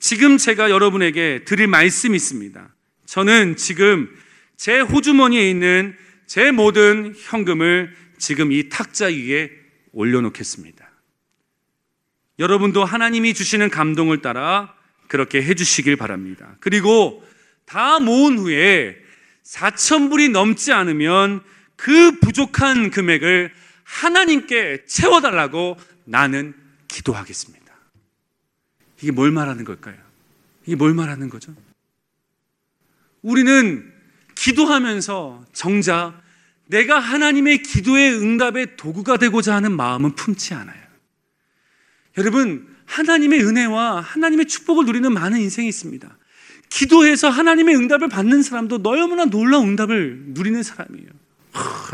[0.00, 2.68] 지금 제가 여러분에게 드릴 말씀이 있습니다.
[3.06, 4.12] 저는 지금
[4.56, 5.96] 제 호주머니에 있는
[6.32, 9.50] 제 모든 현금을 지금 이 탁자 위에
[9.92, 10.90] 올려놓겠습니다.
[12.38, 14.74] 여러분도 하나님이 주시는 감동을 따라
[15.08, 16.56] 그렇게 해주시길 바랍니다.
[16.60, 17.22] 그리고
[17.66, 18.96] 다 모은 후에
[19.44, 21.44] 4천불이 넘지 않으면
[21.76, 23.52] 그 부족한 금액을
[23.84, 25.76] 하나님께 채워달라고
[26.06, 26.54] 나는
[26.88, 27.74] 기도하겠습니다.
[29.02, 29.98] 이게 뭘 말하는 걸까요?
[30.64, 31.54] 이게 뭘 말하는 거죠?
[33.20, 33.92] 우리는
[34.34, 36.21] 기도하면서 정작
[36.72, 40.82] 내가 하나님의 기도의 응답의 도구가 되고자 하는 마음은 품지 않아요.
[42.16, 46.16] 여러분, 하나님의 은혜와 하나님의 축복을 누리는 많은 인생이 있습니다.
[46.70, 51.08] 기도해서 하나님의 응답을 받는 사람도 너무나 놀라운 응답을 누리는 사람이에요.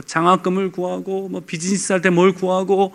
[0.07, 2.95] 장학금을 구하고, 뭐 비즈니스 할 때 뭘 구하고,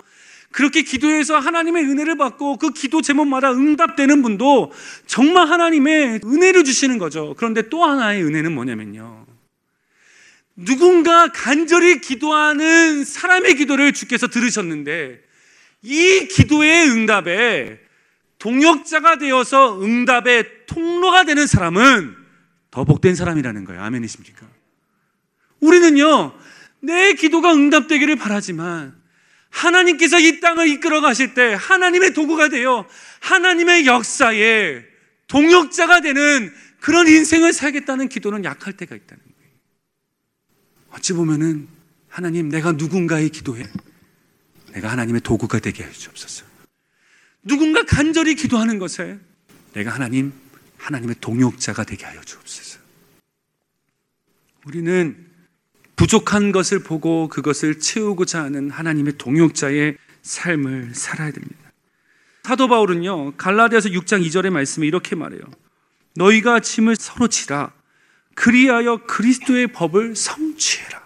[0.52, 4.72] 그렇게 기도해서 하나님의 은혜를 받고 그 기도 제목마다 응답되는 분도
[5.08, 7.34] 정말 하나님의 은혜를 주시는 거죠.
[7.38, 9.33] 그런데 또 하나의 은혜는 뭐냐면요.
[10.56, 15.22] 누군가 간절히 기도하는 사람의 기도를 주께서 들으셨는데
[15.82, 17.80] 이 기도의 응답에
[18.39, 22.16] 동역자가 되어서 응답의 통로가 되는 사람은
[22.72, 23.82] 더 복된 사람이라는 거예요.
[23.82, 24.47] 아멘이십니까?
[25.60, 26.38] 우리는요,
[26.82, 28.93] 내 기도가 응답되기를 바라지만
[29.49, 32.88] 하나님께서 이 땅을 이끌어 가실 때 하나님의 도구가 되어
[33.22, 34.84] 하나님의 역사에
[35.28, 39.33] 동역자가 되는 그런 인생을 살겠다는 기도는 약할 때가 있다는 거예요.
[40.94, 41.68] 어찌 보면은
[42.08, 43.64] 하나님 내가 누군가의 기도에
[44.74, 46.46] 내가 하나님의 도구가 되게 해 주옵소서.
[47.44, 49.20] 누군가 간절히 기도하는 것에
[49.74, 50.34] 내가 하나님
[50.78, 52.80] 하나님의 동역자가 되게 하여 주옵소서.
[54.66, 55.28] 우리는
[55.96, 61.72] 부족한 것을 보고 그것을 채우고자 하는 하나님의 동역자의 삶을 살아야 됩니다.
[62.44, 65.41] 사도 바울은요, 갈라디아서 6장 2절의 말씀에 이렇게 말해요.
[66.16, 67.72] 너희가 짐을 서로 지라.
[68.36, 71.04] 그리하여 그리스도의 법을 성취해라.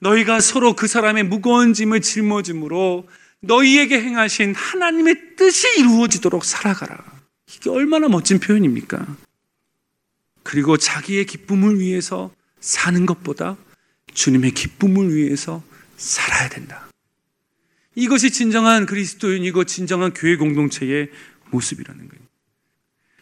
[0.00, 3.08] 너희가 서로 그 사람의 무거운 짐을 짊어짐으로
[3.40, 7.04] 너희에게 행하신 하나님의 뜻이 이루어지도록 살아가라.
[7.54, 9.06] 이게 얼마나 멋진 표현입니까?
[10.42, 13.56] 그리고 자기의 기쁨을 위해서 사는 것보다
[14.12, 15.62] 주님의 기쁨을 위해서
[15.96, 16.88] 살아야 된다.
[17.94, 21.10] 이것이 진정한 그리스도인이고 진정한 교회 공동체의
[21.50, 22.22] 모습이라는 거예요.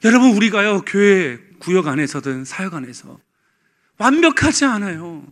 [0.05, 3.19] 여러분, 우리가요, 교회 구역 안에서든 사역 안에서
[3.99, 5.25] 완벽하지 않아요.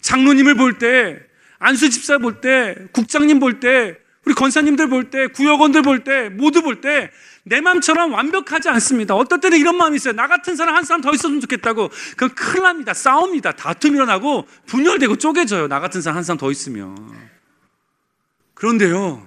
[0.00, 1.18] 장로님을 볼 때,
[1.58, 6.60] 안수 집사 볼 때, 국장님 볼 때, 우리 권사님들 볼 때, 구역원들 볼 때, 모두
[6.60, 7.10] 볼 때,
[7.44, 9.14] 내 마음처럼 완벽하지 않습니다.
[9.14, 10.12] 어떨 때는 이런 마음이 있어요.
[10.12, 11.88] 나 같은 사람 한 사람 더 있었으면 좋겠다고.
[12.10, 12.92] 그건 큰일 납니다.
[12.92, 13.52] 싸웁니다.
[13.52, 15.68] 다툼 일어나고 분열되고 쪼개져요.
[15.68, 16.94] 나 같은 사람 한 사람 더 있으면.
[18.52, 19.26] 그런데요.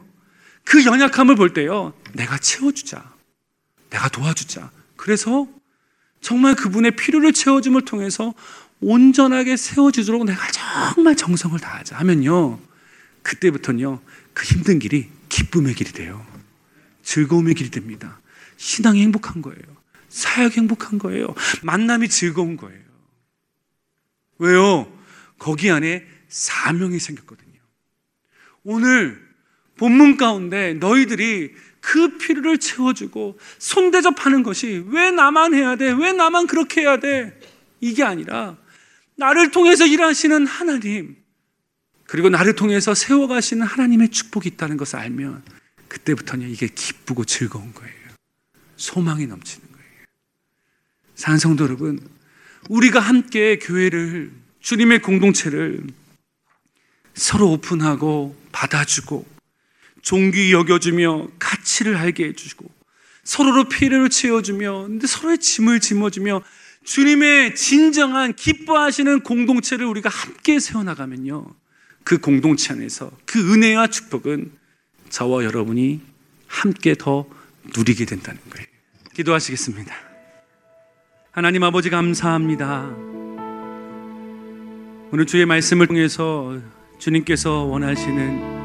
[0.63, 1.93] 그 연약함을 볼 때요.
[2.13, 3.03] 내가 채워주자.
[3.89, 4.69] 내가 도와주자.
[4.97, 5.47] 그래서
[6.22, 8.34] 정말 그분의 필요를 채워줌을 통해서
[8.80, 12.59] 온전하게 세워지도록 내가 정말 정성을 다하자 하면요.
[13.24, 13.99] 그때부터는요.
[14.34, 16.26] 그 힘든 길이 기쁨의 길이 돼요.
[17.03, 18.19] 즐거움의 길이 됩니다.
[18.57, 19.61] 신앙이 행복한 거예요.
[20.09, 21.34] 사역이 행복한 거예요.
[21.63, 22.82] 만남이 즐거운 거예요.
[24.39, 24.91] 왜요?
[25.38, 27.59] 거기 안에 사명이 생겼거든요.
[28.63, 29.30] 오늘
[29.82, 35.91] 본문 가운데 너희들이 그 필요를 채워주고 손대접하는 것이 왜 나만 해야 돼?
[35.91, 37.39] 왜 나만 그렇게 해야 돼?
[37.79, 38.57] 이게 아니라
[39.15, 41.15] 나를 통해서 일하시는 하나님
[42.05, 45.41] 그리고 나를 통해서 세워가시는 하나님의 축복이 있다는 것을 알면
[45.88, 47.95] 그때부터는 이게 기쁘고 즐거운 거예요.
[48.77, 49.86] 소망이 넘치는 거예요.
[51.15, 51.99] 산성도 여러분,
[52.69, 55.82] 우리가 함께 교회를, 주님의 공동체를
[57.15, 59.40] 서로 오픈하고 받아주고
[60.01, 62.69] 종기 여겨주며 가치를 알게 해주고
[63.23, 66.41] 서로로 피해를 채워주며 서로의 짐을 짊어주며
[66.83, 71.45] 주님의 진정한 기뻐하시는 공동체를 우리가 함께 세워나가면요.
[72.03, 74.51] 그 공동체 안에서 그 은혜와 축복은
[75.09, 76.01] 저와 여러분이
[76.47, 77.27] 함께 더
[77.77, 78.65] 누리게 된다는 거예요.
[79.13, 79.93] 기도하시겠습니다.
[81.31, 82.89] 하나님 아버지 감사합니다.
[85.11, 86.59] 오늘 주의 말씀을 통해서
[86.97, 88.61] 주님께서 원하시는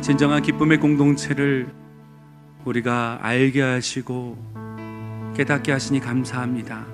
[0.00, 1.68] 진정한 기쁨의 공동체를
[2.64, 4.36] 우리가 알게 하시고
[5.36, 6.86] 깨닫게 하시니 감사합니다.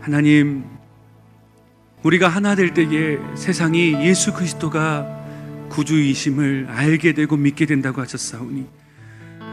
[0.00, 0.64] 하나님,
[2.02, 5.24] 우리가 하나 될 때에 세상이 예수 그리스도가
[5.70, 8.66] 구주이심을 알게 되고 믿게 된다고 하셨사오니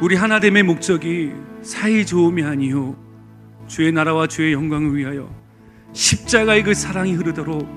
[0.01, 2.95] 우리 하나됨의 목적이 사이 좋음이 아니요
[3.67, 5.33] 주의 나라와 주의 영광을 위하여
[5.93, 7.67] 십자가의 그 사랑이 흐르도록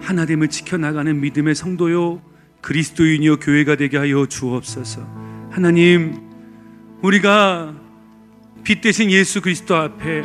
[0.00, 2.20] 하나됨을 지켜나가는 믿음의 성도요
[2.60, 5.02] 그리스도인이요 교회가 되게 하여 주옵소서.
[5.50, 6.28] 하나님
[7.02, 7.74] 우리가
[8.64, 10.22] 빛 대신 예수 그리스도 앞에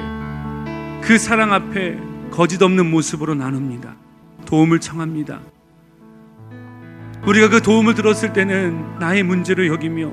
[1.01, 1.97] 그 사랑 앞에
[2.31, 3.95] 거짓 없는 모습으로 나눕니다.
[4.45, 5.41] 도움을 청합니다.
[7.25, 10.11] 우리가 그 도움을 들었을 때는 나의 문제를 여기며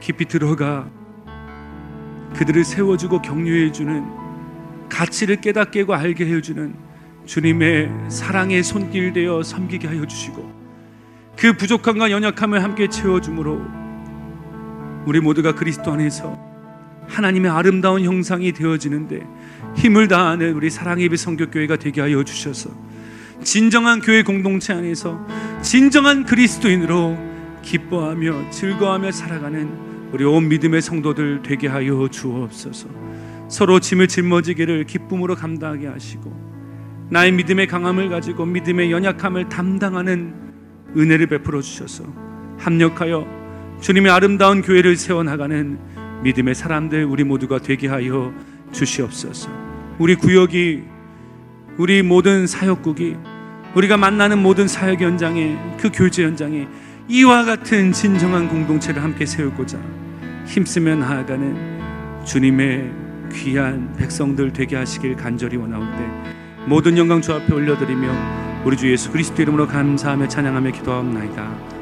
[0.00, 0.88] 깊이 들어가
[2.36, 6.74] 그들을 세워주고 격려해주는 가치를 깨닫게 하고 알게 해주는
[7.24, 10.55] 주님의 사랑의 손길 되어 섬기게 하여 주시고
[11.38, 13.62] 그 부족함과 연약함을 함께 채워주므로
[15.04, 16.38] 우리 모두가 그리스도 안에서
[17.08, 19.20] 하나님의 아름다운 형상이 되어지는데
[19.76, 22.70] 힘을 다하는 우리 사랑의 비 성교교회가 되게 하여 주셔서
[23.42, 25.24] 진정한 교회 공동체 안에서
[25.62, 27.16] 진정한 그리스도인으로
[27.62, 29.68] 기뻐하며 즐거워하며 살아가는
[30.12, 32.88] 우리 온 믿음의 성도들 되게 하여 주옵소서.
[33.48, 36.34] 서로 짐을 짊어지기를 기쁨으로 감당하게 하시고
[37.10, 40.45] 나의 믿음의 강함을 가지고 믿음의 연약함을 담당하는
[40.96, 42.04] 은혜를 베풀어 주셔서
[42.58, 43.26] 합력하여
[43.80, 45.78] 주님의 아름다운 교회를 세워 나가는
[46.22, 48.32] 믿음의 사람들 우리 모두가 되게 하여
[48.72, 49.50] 주시옵소서.
[49.98, 50.82] 우리 구역이
[51.76, 53.16] 우리 모든 사역국이
[53.74, 56.66] 우리가 만나는 모든 사역 현장에 그 교제 현장에
[57.08, 59.78] 이와 같은 진정한 공동체를 함께 세우고자
[60.46, 62.90] 힘쓰며 나아가는 주님의
[63.32, 69.42] 귀한 백성들 되게 하시길 간절히 원하오되 모든 영광 주 앞에 올려드리며 우리 주 예수 그리스도
[69.42, 71.75] 이름으로 감사하며 찬양하며 기도하옵나이다.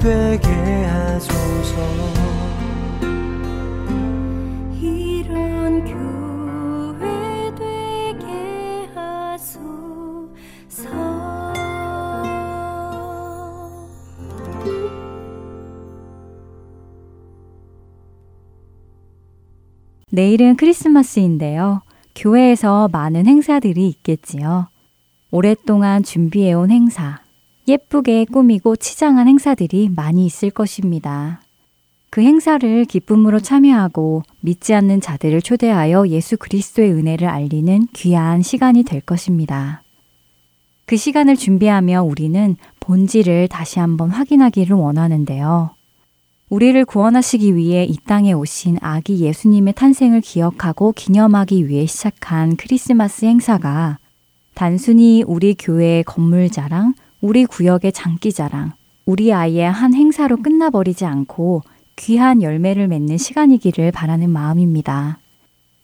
[0.00, 0.48] 되게
[0.86, 1.76] 하소서
[4.80, 9.60] 이런 교회 되게 하소서
[20.10, 21.82] 내일은 크리스마스인데요.
[22.14, 24.68] 교회에서 많은 행사들이 있겠지요.
[25.30, 27.20] 오랫동안 준비해온 행사,
[27.68, 31.42] 예쁘게 꾸미고 치장한 행사들이 많이 있을 것입니다.
[32.10, 39.00] 그 행사를 기쁨으로 참여하고 믿지 않는 자들을 초대하여 예수 그리스도의 은혜를 알리는 귀한 시간이 될
[39.00, 39.82] 것입니다.
[40.86, 45.70] 그 시간을 준비하며 우리는 본질을 다시 한번 확인하기를 원하는데요.
[46.48, 53.98] 우리를 구원하시기 위해 이 땅에 오신 아기 예수님의 탄생을 기억하고 기념하기 위해 시작한 크리스마스 행사가
[54.54, 58.72] 단순히 우리 교회의 건물 자랑, 우리 구역의 장기 자랑,
[59.04, 61.62] 우리 아이의 한 행사로 끝나버리지 않고
[61.96, 65.18] 귀한 열매를 맺는 시간이기를 바라는 마음입니다.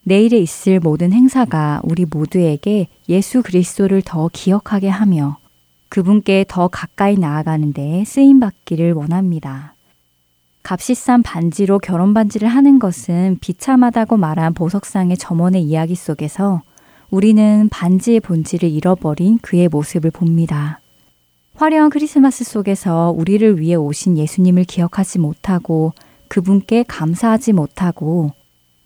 [0.04, 5.36] 내일에 있을 모든 행사가 우리 모두에게 예수 그리스도를 더 기억하게 하며
[5.90, 9.74] 그분께 더 가까이 나아가는 데 쓰임 받기를 원합니다.
[10.62, 16.62] 값이 싼 반지로 결혼 반지를 하는 것은 비참하다고 말한 보석상의 점원의 이야기 속에서
[17.10, 20.80] 우리는 반지의 본질을 잃어버린 그의 모습을 봅니다.
[21.56, 25.94] 화려한 크리스마스 속에서 우리를 위해 오신 예수님을 기억하지 못하고
[26.28, 28.32] 그분께 감사하지 못하고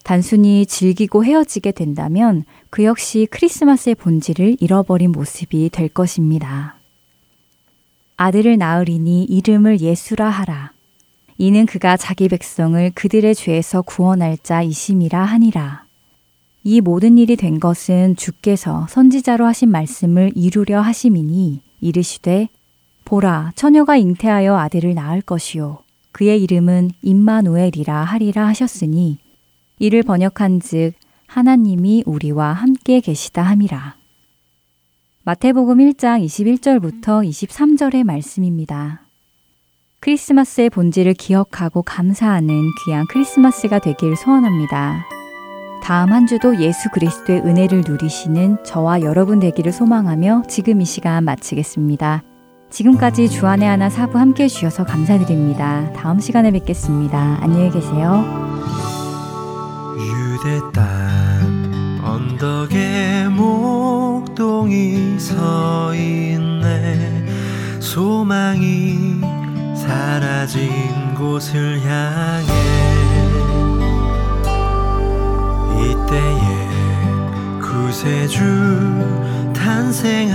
[0.05, 6.77] 단순히 즐기고 헤어지게 된다면 그 역시 크리스마스의 본질을 잃어버린 모습이 될 것입니다.
[8.17, 10.73] 아들을 낳으리니 이름을 예수라 하라.
[11.39, 15.87] 이는 그가 자기 백성을 그들의 죄에서 구원할 자이심이라 하니라.
[16.63, 22.49] 이 모든 일이 된 것은 주께서 선지자로 하신 말씀을 이루려 하심이니 이르시되
[23.11, 25.79] 보라 처녀가 잉태하여 아들을 낳을 것이요
[26.13, 29.19] 그의 이름은 임마누엘이라 하리라 하셨으니
[29.81, 30.95] 이를 번역한즉
[31.27, 33.97] 하나님이 우리와 함께 계시다 함이라.
[35.25, 39.03] 마태복음 1장 21절부터 23절의 말씀입니다.
[39.99, 45.05] 크리스마스의 본질을 기억하고 감사하는 귀한 크리스마스가 되길 소원합니다.
[45.83, 52.30] 다음 한 주도 예수 그리스도의 은혜를 누리시는 저와 여러분 되기를 소망하며 지금 이 시간 마치겠습니다.
[52.71, 55.93] 지금까지 주안의 하나 사부 함께 해주셔서 감사드립니다.
[55.93, 57.39] 다음 시간에 뵙겠습니다.
[57.41, 58.25] 안녕히 계세요.
[59.99, 67.27] 유대 땅 언덕에 목동이 서 있네
[67.81, 69.21] 소망이
[69.75, 72.47] 사라진 곳을 향해
[75.77, 76.71] 이때에
[77.61, 79.40] 구세주
[79.71, 80.27] 탄생하셨다는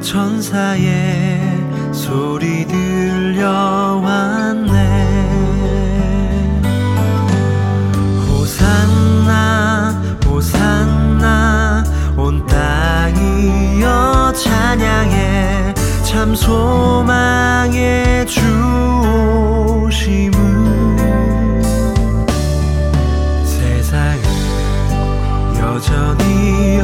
[0.00, 1.38] 천사의
[1.92, 3.52] 소리 들려왔네.
[8.26, 11.84] 호산나 호산나
[12.16, 15.74] 온 땅이여 찬양해.
[16.04, 18.40] 참 소망의 주
[19.84, 20.53] 오심을
[25.94, 26.80] 여전히